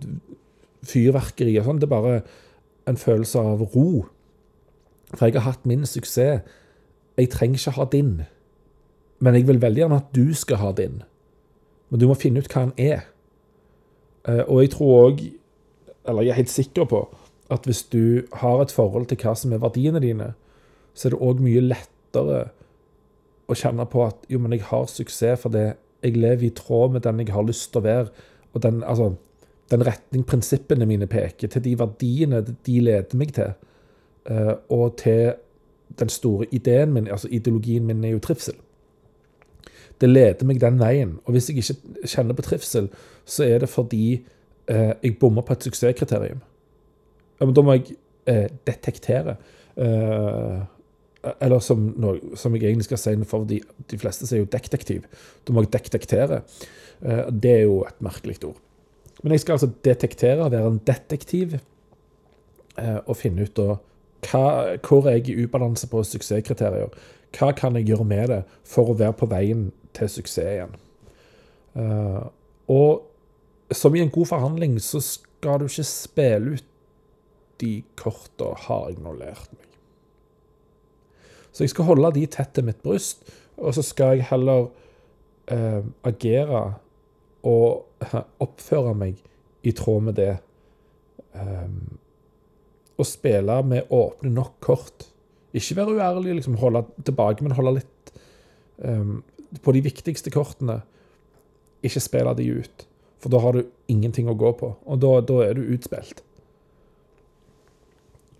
fyrverkeri 0.88 1.58
og 1.58 1.66
sånn. 1.66 1.80
Det 1.82 1.88
er 1.88 1.92
bare 1.92 2.14
en 2.88 2.98
følelse 3.00 3.40
av 3.40 3.64
ro. 3.74 4.06
For 5.14 5.28
jeg 5.28 5.36
har 5.36 5.50
hatt 5.50 5.66
min 5.68 5.84
suksess. 5.88 6.44
Jeg 7.18 7.30
trenger 7.30 7.60
ikke 7.60 7.74
ha 7.78 7.86
din. 7.92 8.14
Men 9.18 9.34
jeg 9.34 9.46
vil 9.48 9.60
veldig 9.62 9.84
gjerne 9.84 10.00
at 10.02 10.14
du 10.16 10.34
skal 10.34 10.62
ha 10.62 10.72
din. 10.76 11.02
Men 11.90 12.00
du 12.00 12.08
må 12.10 12.16
finne 12.18 12.42
ut 12.42 12.50
hva 12.50 12.66
han 12.66 12.74
er. 12.80 13.04
Eh, 14.28 14.42
og 14.46 14.64
jeg 14.64 14.72
tror 14.74 14.94
òg, 15.04 15.22
eller 16.08 16.26
jeg 16.26 16.34
er 16.34 16.40
helt 16.40 16.52
sikker 16.52 16.88
på, 16.90 17.04
at 17.52 17.68
hvis 17.68 17.82
du 17.92 18.24
har 18.40 18.62
et 18.62 18.72
forhold 18.72 19.06
til 19.10 19.20
hva 19.20 19.34
som 19.36 19.52
er 19.52 19.62
verdiene 19.62 20.02
dine, 20.02 20.32
så 20.94 21.08
er 21.08 21.14
det 21.14 21.22
òg 21.22 21.42
mye 21.44 21.62
lettere 21.62 22.44
å 23.48 23.56
kjenne 23.58 23.86
på 23.90 24.04
at 24.06 24.24
jo, 24.32 24.40
men 24.40 24.54
jeg 24.56 24.64
har 24.70 24.86
suksess 24.88 25.44
fordi 25.44 25.66
jeg 26.04 26.16
lever 26.16 26.48
i 26.48 26.54
tråd 26.56 26.96
med 26.96 27.04
den 27.04 27.22
jeg 27.22 27.34
har 27.34 27.46
lyst 27.46 27.70
til 27.72 27.80
å 27.80 27.84
være. 27.84 28.26
Og 28.54 28.62
den, 28.62 28.82
altså, 28.84 29.14
den 29.72 29.86
retning 29.86 30.24
prinsippene 30.28 30.86
mine 30.86 31.08
peker, 31.10 31.48
til 31.48 31.64
de 31.64 31.78
verdiene 31.80 32.42
de 32.44 32.76
leder 32.80 33.18
meg 33.18 33.32
til. 33.36 33.54
Eh, 34.30 34.52
og 34.72 34.98
til 35.00 35.34
den 35.98 36.08
store 36.12 36.46
ideen 36.52 36.92
min, 36.92 37.08
altså 37.08 37.28
ideologien 37.30 37.86
min 37.86 38.04
er 38.04 38.14
jo 38.14 38.22
trivsel. 38.24 38.56
Det 40.00 40.08
leder 40.10 40.46
meg 40.46 40.60
den 40.60 40.78
veien. 40.80 41.18
Og 41.24 41.32
hvis 41.32 41.48
jeg 41.48 41.62
ikke 41.62 42.06
kjenner 42.08 42.36
på 42.36 42.42
trivsel, 42.42 42.88
så 43.24 43.44
er 43.44 43.62
det 43.62 43.68
fordi 43.68 44.24
eh, 44.68 44.92
jeg 45.02 45.18
bommer 45.20 45.42
på 45.42 45.52
et 45.52 45.64
suksesskriterium. 45.64 46.40
Ja, 47.40 47.46
men 47.46 47.54
da 47.54 47.62
må 47.62 47.76
jeg 47.76 47.96
eh, 48.26 48.48
detektere. 48.66 49.36
Eh, 49.76 50.60
eller 51.40 51.62
som, 51.64 51.86
som, 52.36 52.54
jeg 52.56 52.70
egentlig 52.70 52.88
skal 52.88 53.00
si 53.00 53.14
for 53.28 53.46
de, 53.48 53.60
de 53.90 53.98
fleste 54.00 54.28
sier 54.28 54.42
jo 54.42 54.50
detektiv. 54.50 55.06
Da 55.44 55.54
må 55.54 55.64
detektere. 55.64 56.42
Eh, 57.00 57.24
det 57.30 57.52
er 57.52 57.64
jo 57.64 57.80
et 57.88 58.02
merkelig 58.04 58.40
ord. 58.44 58.60
Men 59.22 59.32
jeg 59.32 59.44
skal 59.44 59.56
altså 59.56 59.70
detektere, 59.84 60.50
være 60.52 60.68
en 60.68 60.80
detektiv, 60.86 61.58
eh, 62.78 63.00
og 63.06 63.16
finne 63.16 63.46
ut 63.46 63.56
da 63.56 63.78
hva, 64.24 64.44
hvor 64.84 65.08
er 65.10 65.20
i 65.20 65.36
ubalanse 65.44 65.88
på 65.90 66.02
suksesskriterier. 66.06 66.92
Hva 67.34 67.50
kan 67.56 67.76
jeg 67.76 67.88
gjøre 67.90 68.06
med 68.08 68.30
det 68.30 68.42
for 68.68 68.92
å 68.92 68.98
være 68.98 69.16
på 69.18 69.28
veien 69.32 69.68
til 69.96 70.10
suksess 70.10 70.52
igjen? 70.54 70.76
Uh, 71.74 72.30
og 72.70 73.74
som 73.74 73.96
i 73.96 74.02
en 74.04 74.12
god 74.14 74.30
forhandling 74.30 74.76
så 74.82 75.00
skal 75.02 75.58
du 75.60 75.66
ikke 75.66 75.86
spille 75.88 76.54
ut 76.54 76.70
de 77.60 77.74
korta, 77.98 78.52
har 78.66 78.90
jeg 78.90 79.02
nå 79.02 79.14
lært 79.18 79.50
meg. 79.54 79.63
Så 81.54 81.64
jeg 81.64 81.70
skal 81.70 81.86
holde 81.86 82.10
de 82.16 82.26
tett 82.26 82.50
til 82.54 82.66
mitt 82.66 82.82
bryst, 82.82 83.22
og 83.56 83.76
så 83.76 83.84
skal 83.86 84.16
jeg 84.16 84.26
heller 84.32 84.66
eh, 85.54 85.84
agere 86.02 86.64
og 87.46 88.02
oppføre 88.44 88.94
meg 88.98 89.20
i 89.64 89.72
tråd 89.72 90.08
med 90.10 90.18
det. 90.18 90.34
Um, 91.34 91.98
og 92.94 93.06
spille 93.10 93.56
med 93.66 93.90
åpne 93.90 94.30
nok 94.30 94.52
kort 94.62 95.08
ikke 95.54 95.76
være 95.78 95.94
uærlig, 95.94 96.34
liksom 96.34 96.58
holde 96.58 96.82
tilbake, 97.06 97.44
men 97.44 97.54
holde 97.54 97.76
litt 97.78 98.12
um, 98.82 99.22
På 99.62 99.72
de 99.72 99.84
viktigste 99.84 100.32
kortene, 100.34 100.80
ikke 101.84 102.02
spille 102.02 102.32
de 102.34 102.48
ut. 102.58 102.86
For 103.22 103.30
da 103.30 103.38
har 103.38 103.54
du 103.54 103.68
ingenting 103.88 104.26
å 104.28 104.34
gå 104.34 104.50
på, 104.58 104.72
og 104.74 104.98
da, 104.98 105.20
da 105.22 105.36
er 105.44 105.54
du 105.54 105.68
utspilt. 105.76 106.24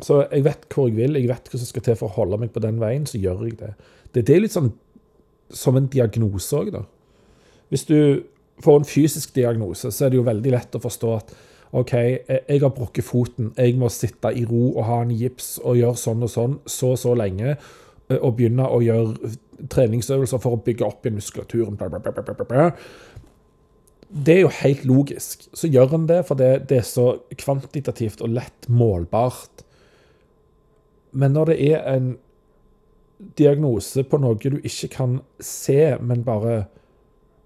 Så 0.05 0.21
jeg 0.27 0.45
vet 0.45 0.67
hvor 0.73 0.91
jeg 0.91 0.99
vil, 0.99 1.17
jeg 1.19 1.31
vet 1.31 1.49
hva 1.49 1.61
som 1.61 1.71
skal 1.71 1.85
til 1.87 1.97
for 1.99 2.11
å 2.11 2.19
holde 2.19 2.41
meg 2.43 2.53
på 2.53 2.63
den 2.65 2.81
veien, 2.83 3.07
så 3.09 3.21
gjør 3.21 3.47
jeg 3.49 3.59
det. 3.63 3.73
Det, 4.13 4.27
det 4.27 4.37
er 4.37 4.45
litt 4.45 4.55
sånn 4.55 4.75
som 5.55 5.79
en 5.79 5.89
diagnose 5.91 6.57
òg, 6.59 6.71
da. 6.75 6.85
Hvis 7.73 7.87
du 7.89 7.97
får 8.63 8.81
en 8.81 8.87
fysisk 8.89 9.35
diagnose, 9.35 9.91
så 9.91 10.07
er 10.07 10.13
det 10.13 10.21
jo 10.21 10.27
veldig 10.27 10.53
lett 10.55 10.77
å 10.77 10.83
forstå 10.83 11.15
at 11.17 11.35
OK, 11.75 11.95
jeg 11.97 12.61
har 12.63 12.71
brukket 12.71 13.07
foten, 13.07 13.49
jeg 13.59 13.75
må 13.81 13.89
sitte 13.91 14.31
i 14.31 14.45
ro 14.47 14.69
og 14.77 14.85
ha 14.87 15.01
en 15.03 15.15
gips 15.15 15.57
og 15.59 15.81
gjøre 15.81 15.99
sånn 15.99 16.23
og 16.23 16.31
sånn 16.31 16.55
så 16.71 16.93
og 16.95 17.01
så 17.03 17.17
lenge, 17.19 17.57
eh, 17.57 18.21
og 18.21 18.37
begynne 18.39 18.69
å 18.71 18.79
gjøre 18.85 19.33
treningsøvelser 19.73 20.43
for 20.43 20.55
å 20.55 20.63
bygge 20.63 20.87
opp 20.87 21.03
igjen 21.03 21.19
muskulaturen. 21.19 21.79
Bla, 21.81 21.89
bla, 21.91 22.45
bla, 22.45 22.71
det 24.15 24.37
er 24.37 24.45
jo 24.45 24.53
helt 24.61 24.85
logisk. 24.87 25.49
Så 25.57 25.67
gjør 25.67 25.97
en 25.97 26.07
det, 26.07 26.21
for 26.29 26.39
det, 26.39 26.69
det 26.71 26.79
er 26.79 26.87
så 26.87 27.09
kvantitativt 27.41 28.23
og 28.23 28.37
lett 28.37 28.69
målbart. 28.71 29.64
Men 31.15 31.37
når 31.37 31.53
det 31.53 31.59
er 31.71 31.85
en 31.95 32.15
diagnose 33.39 34.03
på 34.05 34.19
noe 34.21 34.37
du 34.43 34.59
ikke 34.59 34.91
kan 34.93 35.21
se, 35.41 35.95
men 36.03 36.27
bare 36.27 36.65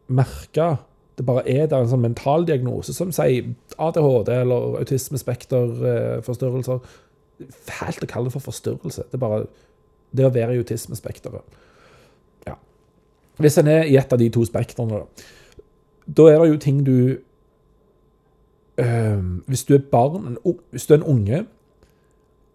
merke 0.08 0.78
det 1.18 1.26
bare 1.26 1.42
er 1.50 1.66
der 1.66 1.82
en 1.82 1.88
sånn 1.90 2.04
mental 2.04 2.44
diagnose 2.46 2.92
som 2.94 3.10
sier 3.14 3.48
ADHD 3.82 4.28
eller 4.36 4.76
autismespekterforstyrrelser. 4.78 6.78
Fælt 7.66 8.04
å 8.06 8.10
kalle 8.10 8.30
det 8.30 8.36
for 8.36 8.46
forstyrrelse. 8.46 9.08
Det 9.10 9.18
er 9.18 9.24
bare 9.24 9.40
det 10.14 10.28
å 10.28 10.34
være 10.34 10.54
i 10.54 10.60
autismespekteret. 10.62 11.58
Ja. 12.46 12.54
Hvis 13.42 13.58
en 13.58 13.70
er 13.72 13.90
i 13.90 13.98
et 13.98 14.14
av 14.14 14.22
de 14.22 14.28
to 14.30 14.46
spektrene, 14.46 15.02
da 16.06 16.28
er 16.30 16.38
det 16.38 16.52
jo 16.52 16.62
ting 16.62 16.78
du 16.86 16.98
øh, 18.78 19.22
Hvis 19.50 19.66
du 19.66 19.74
er 19.74 19.90
barn, 19.90 20.38
hvis 20.70 20.86
du 20.86 20.94
er 20.94 21.00
en 21.00 21.10
unge, 21.16 21.38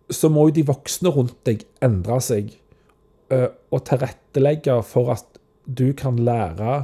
så 0.09 0.29
må 0.29 0.47
jo 0.47 0.57
de 0.57 0.65
voksne 0.67 1.11
rundt 1.13 1.37
deg 1.47 1.63
endre 1.83 2.19
seg 2.21 2.51
øh, 3.33 3.49
og 3.71 3.85
tilrettelegge 3.87 4.81
for 4.87 5.13
at 5.15 5.39
du 5.65 5.93
kan 5.97 6.17
lære 6.19 6.83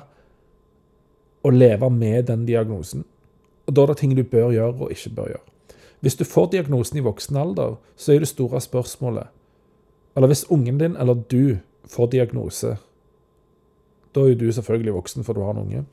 å 1.43 1.51
leve 1.51 1.89
med 1.91 2.27
den 2.29 2.45
diagnosen. 2.47 3.05
Og 3.67 3.75
Da 3.75 3.83
er 3.83 3.91
det 3.91 3.97
ting 4.01 4.15
du 4.15 4.23
bør 4.23 4.51
gjøre 4.51 4.75
og 4.87 4.91
ikke 4.91 5.15
bør 5.15 5.33
gjøre. 5.33 5.45
Hvis 5.99 6.15
du 6.15 6.23
får 6.23 6.51
diagnosen 6.51 6.97
i 6.97 7.03
voksen 7.03 7.37
alder, 7.37 7.75
så 7.95 8.13
er 8.13 8.19
det 8.23 8.31
store 8.31 8.61
spørsmålet 8.61 9.27
Eller 10.15 10.27
hvis 10.27 10.45
ungen 10.49 10.77
din 10.77 10.95
eller 10.95 11.13
du 11.13 11.59
får 11.87 12.07
diagnose 12.07 12.77
Da 14.15 14.21
er 14.21 14.29
jo 14.29 14.35
du 14.35 14.51
selvfølgelig 14.51 14.93
voksen, 14.93 15.23
for 15.23 15.33
du 15.33 15.41
har 15.41 15.51
en 15.51 15.61
unge. 15.61 15.83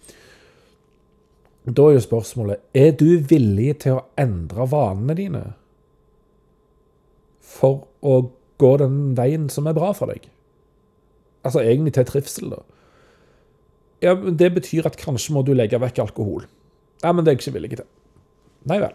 Da 1.67 1.83
er 1.83 1.93
jo 1.93 2.01
spørsmålet 2.01 2.57
er 2.75 2.91
du 2.91 3.19
villig 3.19 3.81
til 3.83 3.99
å 3.99 4.05
endre 4.17 4.67
vanene 4.71 5.15
dine 5.15 5.43
for 7.47 7.87
å 8.03 8.19
gå 8.61 8.73
den 8.81 9.15
veien 9.19 9.49
som 9.53 9.69
er 9.69 9.77
bra 9.77 9.93
for 9.97 10.11
deg. 10.11 10.27
Altså 11.47 11.63
egentlig 11.63 11.95
til 11.97 12.09
trivsel, 12.09 12.53
da. 12.57 12.63
Ja, 14.05 14.15
men 14.19 14.37
Det 14.37 14.53
betyr 14.55 14.87
at 14.89 14.99
kanskje 15.01 15.33
må 15.33 15.43
du 15.47 15.55
legge 15.55 15.81
vekk 15.81 16.03
alkohol. 16.05 16.47
Ja, 17.03 17.13
men 17.13 17.25
det 17.25 17.33
er 17.33 17.37
jeg 17.37 17.47
ikke 17.47 17.57
villig 17.59 17.77
til. 17.77 17.89
Nei 18.67 18.81
vel. 18.83 18.95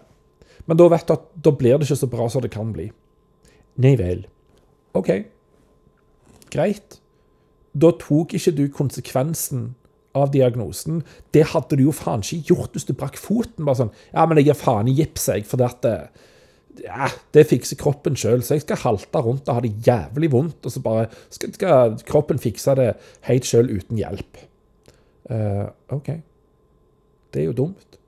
Men 0.67 0.77
da 0.77 0.87
vet 0.91 1.07
du 1.07 1.13
at 1.15 1.29
da 1.41 1.53
blir 1.57 1.77
det 1.77 1.87
ikke 1.87 2.01
så 2.03 2.09
bra 2.11 2.27
som 2.29 2.43
det 2.43 2.51
kan 2.53 2.73
bli. 2.75 2.89
Nei 3.81 3.95
vel. 3.97 4.25
OK. 4.97 5.09
Greit. 6.51 6.99
Da 7.73 7.93
tok 7.97 8.35
ikke 8.35 8.53
du 8.57 8.65
konsekvensen 8.75 9.71
av 10.17 10.33
diagnosen. 10.33 11.05
Det 11.31 11.47
hadde 11.53 11.77
du 11.79 11.85
jo 11.87 11.95
faen 11.95 12.23
ikke 12.25 12.51
gjort 12.51 12.75
hvis 12.75 12.89
du 12.89 12.93
brakk 12.93 13.17
foten. 13.17 13.65
bare 13.65 13.79
sånn, 13.79 13.95
Ja, 14.13 14.25
men 14.25 14.37
jeg 14.37 14.51
gir 14.51 14.59
faen 14.59 14.91
i 14.91 14.97
gips, 14.97 15.29
jeg, 15.31 15.47
for 15.47 15.57
det 15.57 15.69
at 15.69 15.81
det, 15.81 15.95
ja, 16.79 17.09
det 17.35 17.47
fikser 17.49 17.79
kroppen 17.79 18.15
sjøl. 18.19 18.43
Så 18.45 18.55
jeg 18.55 18.65
skal 18.65 18.81
halte 18.85 19.23
rundt 19.23 19.49
og 19.49 19.57
ha 19.57 19.63
det 19.65 19.73
jævlig 19.85 20.31
vondt, 20.33 20.65
og 20.65 20.73
så 20.73 20.83
bare 20.83 21.07
skal, 21.29 21.53
skal 21.55 21.97
kroppen 22.07 22.39
fikse 22.41 22.75
det 22.79 22.93
helt 23.27 23.47
sjøl 23.47 23.71
uten 23.71 23.99
hjelp. 23.99 24.43
Uh, 25.31 25.67
OK. 25.93 26.13
Det 27.31 27.41
er 27.41 27.49
jo 27.49 27.57
dumt. 27.57 27.99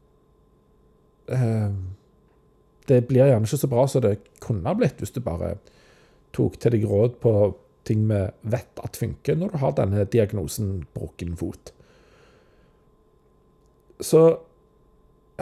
Uh, 1.31 1.71
det 2.89 3.03
blir 3.07 3.29
gjerne 3.29 3.47
ikke 3.47 3.61
så 3.61 3.71
bra 3.71 3.85
som 3.87 4.03
det 4.03 4.17
kunne 4.43 4.67
ha 4.67 4.75
blitt 4.75 4.99
hvis 4.99 5.13
du 5.15 5.21
bare 5.23 5.55
tok 6.35 6.57
til 6.59 6.75
deg 6.75 6.87
råd 6.89 7.15
på 7.23 7.33
ting 7.87 8.03
vi 8.09 8.19
vet 8.51 8.81
at 8.83 8.97
funker 8.99 9.37
når 9.39 9.53
du 9.53 9.61
har 9.61 9.75
denne 9.77 10.03
diagnosen 10.07 10.81
brukken 10.95 11.35
fot. 11.39 11.71
Så 14.03 14.23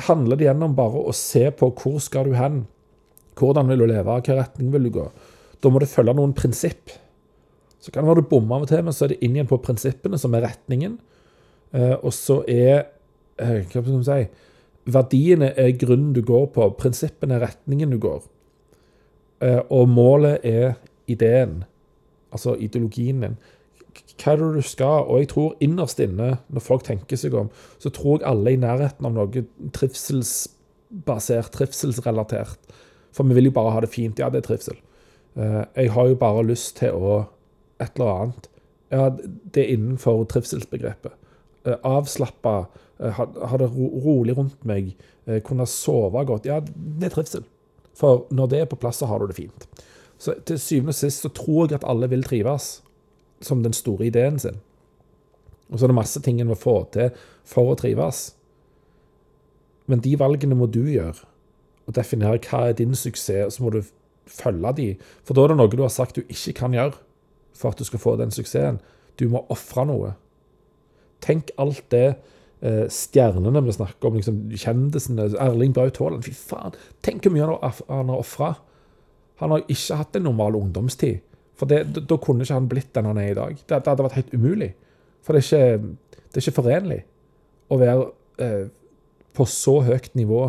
handler 0.08 0.38
det 0.38 0.48
gjennom 0.48 0.76
bare 0.78 1.02
å 1.02 1.14
se 1.16 1.48
på 1.58 1.72
hvor 1.78 1.98
skal 2.04 2.30
du 2.30 2.38
hen 2.38 2.64
hvordan 3.40 3.70
vil 3.72 3.84
du 3.84 3.88
leve? 3.90 4.08
Hvilken 4.10 4.40
retning 4.40 4.74
vil 4.74 4.88
du 4.88 4.92
gå? 5.00 5.06
Da 5.62 5.70
må 5.70 5.82
du 5.82 5.88
følge 5.90 6.16
noen 6.18 6.36
prinsipp. 6.38 6.92
Så 7.82 7.92
kan 7.92 8.04
det 8.04 8.12
være 8.12 8.22
du 8.22 8.30
bommer 8.30 8.60
av 8.60 8.68
og 8.68 8.70
til, 8.70 8.84
men 8.86 8.94
så 8.94 9.06
er 9.06 9.14
det 9.14 9.22
inn 9.26 9.38
igjen 9.38 9.50
på 9.50 9.62
prinsippene, 9.64 10.20
som 10.22 10.36
er 10.38 10.46
retningen. 10.46 11.00
Eh, 11.74 11.96
og 11.98 12.12
så 12.14 12.42
er 12.50 12.76
eh, 13.40 13.62
Hva 13.64 13.80
skal 13.80 13.88
man 13.88 14.06
si 14.08 14.24
Verdiene 14.92 15.52
er 15.62 15.76
grunnen 15.78 16.14
du 16.14 16.24
går 16.26 16.48
på. 16.56 16.68
Prinsippene 16.78 17.38
er 17.38 17.46
retningen 17.46 17.94
du 17.94 18.00
går. 18.02 18.22
Eh, 19.46 19.62
og 19.70 19.90
målet 19.90 20.46
er 20.46 20.74
ideen. 21.10 21.64
Altså 22.34 22.56
ideologien 22.58 23.22
din. 23.22 23.38
Hva 24.18 24.34
er 24.34 24.42
det 24.42 24.50
du 24.56 24.66
skal? 24.66 25.06
Og 25.06 25.22
jeg 25.22 25.32
tror 25.34 25.58
innerst 25.62 26.02
inne, 26.02 26.36
når 26.50 26.66
folk 26.66 26.86
tenker 26.88 27.20
seg 27.20 27.36
om, 27.38 27.50
så 27.82 27.92
tror 27.94 28.20
jeg 28.20 28.30
alle 28.30 28.56
i 28.56 28.62
nærheten 28.62 29.06
av 29.08 29.16
noe 29.16 29.46
trivselsbasert, 29.76 31.52
trivselsrelatert. 31.54 32.74
For 33.12 33.28
vi 33.28 33.36
vil 33.38 33.50
jo 33.50 33.56
bare 33.56 33.74
ha 33.76 33.84
det 33.84 33.92
fint. 33.92 34.20
Ja, 34.20 34.30
det 34.30 34.42
er 34.42 34.48
trivsel. 34.48 34.78
Eh, 35.36 35.64
jeg 35.76 35.92
har 35.92 36.08
jo 36.08 36.16
bare 36.20 36.44
lyst 36.48 36.78
til 36.80 36.96
å 36.96 37.18
et 37.82 37.96
eller 37.96 38.12
annet. 38.12 38.50
Ja, 38.92 39.10
det 39.10 39.64
er 39.64 39.74
innenfor 39.76 40.26
trivselsbegrepet. 40.32 41.14
Eh, 41.66 41.78
Avslappa, 41.88 42.68
eh, 43.00 43.12
ha 43.12 43.58
det 43.58 43.70
rolig 43.72 44.38
rundt 44.38 44.66
meg, 44.66 44.96
kunne 45.46 45.68
sove 45.70 46.26
godt. 46.26 46.46
Ja, 46.46 46.60
det 46.60 47.06
er 47.06 47.14
trivsel. 47.14 47.44
For 47.94 48.26
når 48.32 48.48
det 48.50 48.60
er 48.60 48.66
på 48.66 48.76
plass, 48.76 48.98
så 48.98 49.06
har 49.06 49.20
du 49.20 49.28
det 49.28 49.36
fint. 49.36 49.68
Så 50.18 50.34
til 50.46 50.60
syvende 50.60 50.90
og 50.90 50.96
sist 50.96 51.22
så 51.22 51.30
tror 51.30 51.70
jeg 51.70 51.76
at 51.76 51.88
alle 51.88 52.10
vil 52.10 52.24
trives, 52.24 52.82
som 53.42 53.64
den 53.64 53.74
store 53.74 54.06
ideen 54.06 54.40
sin. 54.40 54.60
Og 55.70 55.80
så 55.80 55.86
er 55.86 55.88
det 55.88 55.96
masse 55.96 56.22
ting 56.22 56.42
en 56.42 56.48
må 56.48 56.56
få 56.56 56.84
til 56.92 57.10
for 57.46 57.72
å 57.72 57.78
trives. 57.78 58.36
Men 59.88 60.00
de 60.00 60.18
valgene 60.20 60.56
må 60.56 60.66
du 60.66 60.84
gjøre 60.90 61.31
og 61.92 61.98
definere 61.98 62.40
hva 62.48 62.70
er 62.70 62.78
din 62.80 62.96
suksess, 62.96 63.46
og 63.46 63.54
så 63.56 63.66
må 63.66 63.74
du 63.76 63.82
følge 64.32 64.74
de. 64.78 64.90
For 65.28 65.36
da 65.36 65.44
er 65.44 65.54
det 65.54 65.60
noe 65.60 65.72
du 65.72 65.84
har 65.84 65.94
sagt 65.94 66.16
du 66.16 66.24
ikke 66.24 66.56
kan 66.64 66.76
gjøre 66.76 66.96
for 67.58 67.74
at 67.74 67.80
du 67.80 67.86
skal 67.86 68.02
få 68.02 68.16
den 68.20 68.32
suksessen. 68.34 68.80
Du 69.20 69.28
må 69.30 69.44
ofre 69.54 69.86
noe. 69.86 70.14
Tenk 71.22 71.52
alt 71.62 71.84
det 71.94 72.06
eh, 72.66 72.88
stjernene 72.90 73.62
vi 73.66 73.76
snakker 73.76 74.10
om, 74.10 74.18
liksom, 74.18 74.40
kjendisene, 74.56 75.28
Erling 75.42 75.76
Braut 75.76 76.00
Haaland. 76.02 76.26
Fy 76.26 76.34
faen, 76.34 76.78
tenk 77.06 77.28
hvor 77.28 77.36
mye 77.36 77.50
han 77.92 78.14
har 78.14 78.18
ofra. 78.18 78.56
Han 79.44 79.54
har 79.54 79.68
ikke 79.68 80.00
hatt 80.00 80.18
en 80.18 80.28
normal 80.30 80.58
ungdomstid. 80.58 81.22
For 81.60 81.70
det, 81.70 81.84
da 82.10 82.18
kunne 82.18 82.46
ikke 82.46 82.58
han 82.58 82.70
blitt 82.72 82.94
den 82.96 83.10
han 83.10 83.20
er 83.22 83.34
i 83.34 83.38
dag. 83.38 83.58
Det, 83.60 83.76
det 83.76 83.92
hadde 83.92 84.08
vært 84.08 84.18
helt 84.18 84.34
umulig. 84.34 84.72
For 85.22 85.38
det 85.38 85.44
er 85.44 85.50
ikke, 85.50 86.18
det 86.18 86.40
er 86.40 86.46
ikke 86.46 86.58
forenlig 86.58 87.02
å 87.72 87.78
være 87.82 88.08
eh, 88.42 88.64
på 89.38 89.46
så 89.48 89.78
høyt 89.86 90.10
nivå 90.18 90.48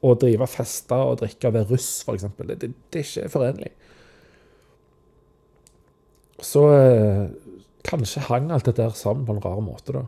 å 0.00 0.14
drive 0.16 0.46
fester 0.48 1.12
og 1.12 1.20
drikke 1.20 1.48
og 1.48 1.56
være 1.58 1.68
russ, 1.74 1.88
f.eks. 2.06 2.26
Det, 2.38 2.56
det, 2.62 2.72
det 2.92 3.02
er 3.02 3.08
ikke 3.08 3.32
forenlig. 3.32 3.72
Så 6.40 6.62
eh, 6.72 7.26
kanskje 7.84 8.24
hang 8.30 8.48
alt 8.52 8.68
dette 8.68 8.82
her 8.82 8.96
sammen 8.96 9.26
på 9.28 9.36
en 9.36 9.42
rar 9.44 9.60
måte, 9.64 9.92
da. 9.92 10.06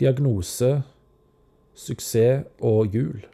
Diagnose, 0.00 0.82
suksess 1.76 2.44
og 2.60 2.94
jul. 2.94 3.24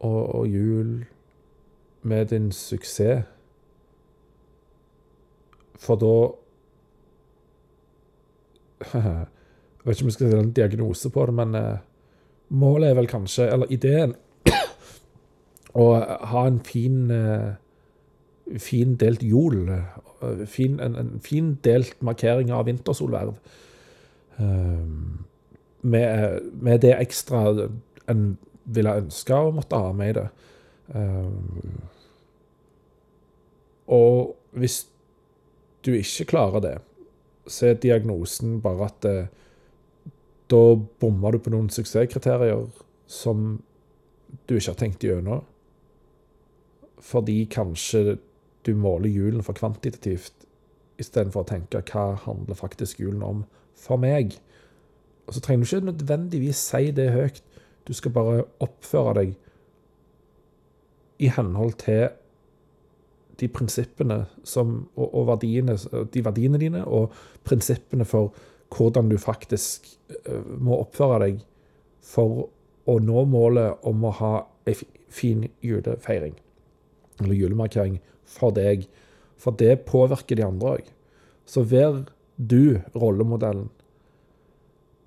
Og, 0.00 0.34
og 0.40 0.48
jul 0.48 1.04
med 2.02 2.32
din 2.32 2.48
suksess. 2.56 3.28
For 5.80 6.00
da 6.00 6.14
Jeg 9.80 9.88
vet 9.88 9.96
ikke 9.96 10.04
om 10.04 10.08
jeg 10.10 10.12
skal 10.12 10.28
si 10.28 10.36
en 10.36 10.52
diagnose 10.56 11.10
på 11.12 11.22
det, 11.28 11.34
men 11.36 11.54
eh, 11.56 11.78
Målet 12.50 12.90
er 12.90 12.98
vel 12.98 13.06
kanskje, 13.10 13.46
eller 13.46 13.70
ideen, 13.70 14.14
å 15.78 15.86
ha 16.32 16.46
en 16.46 16.58
fin, 16.66 17.10
eh, 17.14 18.58
fin 18.58 18.96
delt 18.98 19.22
jol. 19.22 19.68
Eh, 19.70 20.46
fin, 20.46 20.80
en, 20.82 20.96
en, 20.98 21.12
fin 21.22 21.54
delt 21.64 22.02
markering 22.02 22.50
av 22.52 22.66
vintersolverv. 22.66 23.34
Um, 24.40 25.26
med, 25.82 26.40
med, 26.52 26.80
det 26.80 26.94
ekstra 26.96 27.68
en 28.08 28.38
ville 28.64 28.96
ønske 29.02 29.36
å 29.36 29.52
måtte 29.52 29.78
ha 29.78 29.92
med 29.92 30.10
i 30.10 30.16
det. 30.16 30.26
Og 33.90 34.32
hvis 34.56 34.78
du 35.84 35.92
ikke 35.98 36.28
klarer 36.32 36.64
det, 36.64 36.74
så 37.50 37.70
er 37.70 37.80
diagnosen 37.82 38.58
bare 38.64 38.88
at 38.88 39.08
da 40.50 40.62
bommer 41.00 41.34
du 41.34 41.42
på 41.42 41.52
noen 41.54 41.70
suksesskriterier 41.72 42.66
som 43.10 43.60
du 44.48 44.56
ikke 44.56 44.72
har 44.72 44.80
tenkt 44.80 45.04
gjennom. 45.06 45.44
Fordi 47.00 47.44
kanskje 47.50 48.18
du 48.66 48.74
måler 48.76 49.08
julen 49.08 49.44
for 49.46 49.56
kvantitativt 49.56 50.46
istedenfor 51.00 51.44
å 51.44 51.48
tenke 51.48 51.82
hva 51.90 52.12
handler 52.26 52.58
faktisk 52.58 53.00
julen 53.00 53.22
om 53.24 53.44
for 53.78 54.00
meg. 54.00 54.36
Og 55.26 55.36
så 55.36 55.42
trenger 55.44 55.64
du 55.64 55.70
ikke 55.70 55.92
nødvendigvis 55.92 56.60
si 56.72 56.90
det 56.94 57.12
høyt. 57.14 57.42
Du 57.88 57.94
skal 57.96 58.12
bare 58.12 58.44
oppføre 58.60 59.14
deg 59.20 59.36
i 61.20 61.30
henhold 61.32 61.78
til 61.80 62.08
de 63.40 63.48
prinsippene 63.48 64.24
som, 64.44 64.90
og, 64.96 65.14
og 65.14 65.26
verdiene, 65.30 65.76
de 66.12 66.24
verdiene 66.24 66.60
dine 66.60 66.84
og 66.84 67.14
prinsippene 67.44 68.04
for 68.04 68.34
hvordan 68.70 69.10
du 69.10 69.18
faktisk 69.18 69.88
eh, 70.24 70.46
må 70.58 70.80
oppføre 70.84 71.20
deg 71.24 71.42
for 72.04 72.48
å 72.88 72.98
nå 73.02 73.24
målet 73.30 73.84
om 73.86 74.06
å 74.06 74.14
ha 74.20 74.32
ei 74.68 74.76
fin 75.10 75.48
julefeiring, 75.64 76.36
eller 77.20 77.34
julemarkering, 77.34 77.98
for 78.24 78.54
deg. 78.54 78.86
For 79.40 79.56
det 79.56 79.82
påvirker 79.88 80.38
de 80.38 80.46
andre 80.46 80.74
òg. 80.78 80.88
Så 81.48 81.64
vær 81.66 82.04
du 82.36 82.80
rollemodellen. 82.94 83.68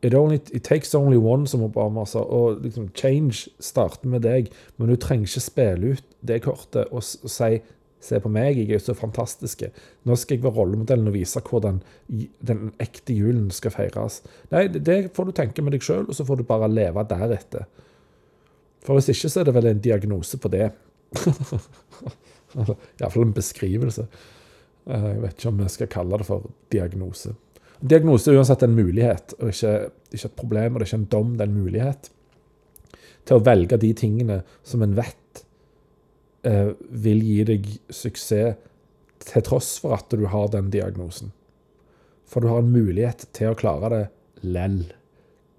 It, 0.04 0.14
only, 0.14 0.42
it 0.52 0.66
takes 0.66 0.94
only 0.96 1.18
one, 1.18 1.48
som 1.48 1.64
Obama 1.64 2.04
sa. 2.06 2.20
Og 2.20 2.66
liksom, 2.66 2.90
change 2.94 3.48
starter 3.64 4.10
med 4.10 4.26
deg, 4.28 4.50
men 4.76 4.92
du 4.92 4.98
trenger 5.00 5.30
ikke 5.30 5.46
spille 5.46 5.94
ut 5.96 6.18
det 6.20 6.42
kortet 6.44 6.92
og, 6.92 7.00
og 7.00 7.32
si 7.32 7.62
Se 8.04 8.20
på 8.20 8.32
meg, 8.32 8.58
jeg 8.60 8.68
er 8.68 8.76
jo 8.76 8.84
så 8.84 8.96
fantastisk. 8.98 9.64
Nå 10.04 10.18
skal 10.20 10.36
jeg 10.36 10.44
være 10.44 10.58
rollemodellen 10.58 11.08
og 11.08 11.16
vise 11.16 11.40
hvordan 11.48 11.80
den 12.10 12.66
ekte 12.84 13.16
julen 13.16 13.48
skal 13.56 13.72
feires. 13.72 14.20
Nei, 14.52 14.66
det 14.74 15.14
får 15.16 15.30
du 15.30 15.36
tenke 15.38 15.64
med 15.64 15.76
deg 15.76 15.86
sjøl, 15.86 16.10
og 16.10 16.18
så 16.18 16.26
får 16.28 16.42
du 16.42 16.48
bare 16.50 16.68
leve 16.72 17.06
deretter. 17.08 17.64
For 18.84 19.00
hvis 19.00 19.14
ikke, 19.14 19.32
så 19.32 19.42
er 19.42 19.48
det 19.48 19.56
vel 19.56 19.70
en 19.72 19.84
diagnose 19.84 20.40
på 20.44 20.52
det. 20.52 20.68
Iallfall 23.00 23.30
en 23.30 23.36
beskrivelse. 23.38 24.08
Eh, 24.84 25.08
jeg 25.14 25.22
vet 25.24 25.38
ikke 25.38 25.54
om 25.54 25.64
vi 25.64 25.70
skal 25.72 25.92
kalle 25.96 26.20
det 26.20 26.28
for 26.28 26.52
diagnose. 26.74 27.32
Diagnose 27.80 28.32
er 28.32 28.40
uansett 28.40 28.68
en 28.68 28.76
mulighet, 28.76 29.36
og 29.40 29.54
ikke, 29.54 29.74
ikke 30.12 30.28
et 30.28 30.38
problem. 30.40 30.76
Og 30.76 30.82
det 30.82 30.86
er 30.86 30.92
ikke 30.92 31.02
en 31.02 31.10
dom, 31.16 31.34
det 31.38 31.48
er 31.48 31.52
en 31.54 31.64
mulighet 31.64 32.12
til 33.24 33.40
å 33.40 33.44
velge 33.44 33.80
de 33.80 33.94
tingene 33.96 34.42
som 34.68 34.84
en 34.84 34.96
vet 34.98 35.43
vil 36.44 37.22
gi 37.24 37.44
deg 37.48 37.68
suksess 37.94 38.58
til 39.24 39.46
tross 39.48 39.78
for 39.80 39.96
at 39.96 40.12
du 40.12 40.26
har 40.28 40.50
den 40.52 40.68
diagnosen. 40.74 41.32
For 42.28 42.44
du 42.44 42.50
har 42.52 42.64
en 42.64 42.74
mulighet 42.74 43.28
til 43.36 43.54
å 43.54 43.58
klare 43.58 43.92
det 43.94 44.04
lell. 44.44 44.84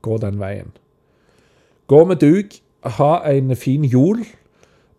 gå 0.04 0.18
den 0.20 0.36
veien. 0.36 0.72
Gå 1.88 2.04
med 2.04 2.20
dug. 2.20 2.50
Ha 2.98 3.12
en 3.30 3.54
fin 3.56 3.84
jol. 3.88 4.20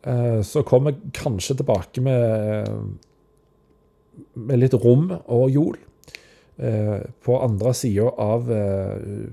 Eh, 0.05 0.41
så 0.41 0.63
kommer 0.65 0.95
kanskje 1.13 1.55
tilbake 1.59 2.01
med, 2.01 2.69
med 4.33 4.59
litt 4.61 4.73
rom 4.73 5.11
og 5.13 5.49
jol 5.53 5.77
eh, 6.57 7.05
på 7.25 7.37
andre 7.41 7.73
sida 7.77 8.09
av 8.21 8.49
eh, 8.49 9.29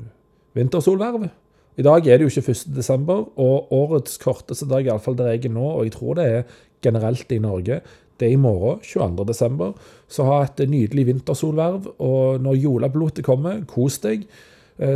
vintersolvervet. 0.56 1.32
I 1.80 1.84
dag 1.86 2.04
er 2.04 2.20
det 2.20 2.26
jo 2.26 2.32
ikke 2.34 2.52
1. 2.52 2.76
desember, 2.76 3.24
og 3.40 3.72
årets 3.72 4.18
korteste 4.20 4.68
dag, 4.68 4.84
iallfall 4.84 5.16
der 5.16 5.32
jeg 5.32 5.46
er 5.48 5.54
nå, 5.54 5.64
og 5.64 5.86
jeg 5.86 5.94
tror 5.94 6.18
det 6.18 6.26
er 6.28 6.56
generelt 6.84 7.32
i 7.32 7.40
Norge, 7.40 7.80
det 8.20 8.28
er 8.28 8.34
i 8.36 8.40
morgen, 8.40 8.82
22. 8.84 9.24
desember. 9.26 9.72
Så 10.06 10.26
ha 10.28 10.42
et 10.44 10.60
nydelig 10.68 11.06
vintersolverv, 11.08 11.88
og 11.98 12.42
når 12.44 12.60
jolablotet 12.60 13.24
kommer, 13.26 13.62
kos 13.66 13.96
deg. 14.04 14.26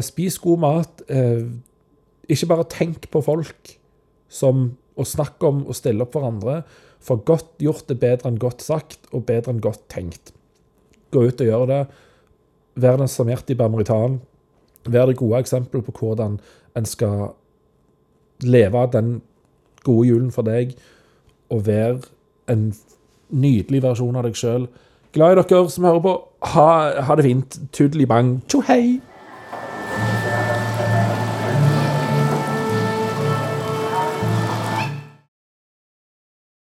Spis 0.05 0.37
god 0.43 0.61
mat. 0.63 1.03
Ikke 2.29 2.51
bare 2.51 2.69
tenk 2.71 3.09
på 3.11 3.23
folk 3.25 3.73
som 4.29 4.69
å 4.97 5.07
snakke 5.07 5.49
om 5.49 5.65
og 5.67 5.79
stille 5.79 6.05
opp 6.05 6.15
for 6.15 6.29
andre. 6.29 6.61
For 7.03 7.25
godt 7.25 7.57
gjort 7.63 7.91
er 7.91 7.99
bedre 8.05 8.31
enn 8.31 8.39
godt 8.43 8.63
sagt, 8.63 9.09
og 9.11 9.27
bedre 9.27 9.55
enn 9.55 9.65
godt 9.65 9.89
tenkt. 9.93 10.35
Gå 11.11 11.27
ut 11.27 11.43
og 11.43 11.51
gjør 11.51 11.67
det. 11.73 11.83
Vær 12.77 13.01
den 13.01 13.11
samerte 13.11 13.57
i 13.57 13.59
Bermeritan. 13.59 14.21
Vær 14.87 15.09
det 15.09 15.19
gode 15.19 15.41
eksempelet 15.43 15.87
på 15.89 15.97
hvordan 15.99 16.39
en 16.77 16.85
skal 16.85 17.31
leve 18.43 18.89
den 18.93 19.23
gode 19.87 20.09
julen 20.09 20.33
for 20.33 20.47
deg, 20.47 20.75
og 21.51 21.67
være 21.67 22.01
en 22.53 22.75
nydelig 23.31 23.83
versjon 23.83 24.17
av 24.17 24.27
deg 24.27 24.39
sjøl. 24.39 24.67
Glad 25.15 25.33
i 25.33 25.43
dere 25.43 25.69
som 25.71 25.87
hører 25.89 26.03
på. 26.05 26.17
Ha, 26.53 26.71
ha 27.07 27.17
det 27.17 27.25
fint. 27.25 27.61
Tudeli 27.73 28.07
bang. 28.07 28.37
Tjo 28.51 28.61
hei! 28.67 28.99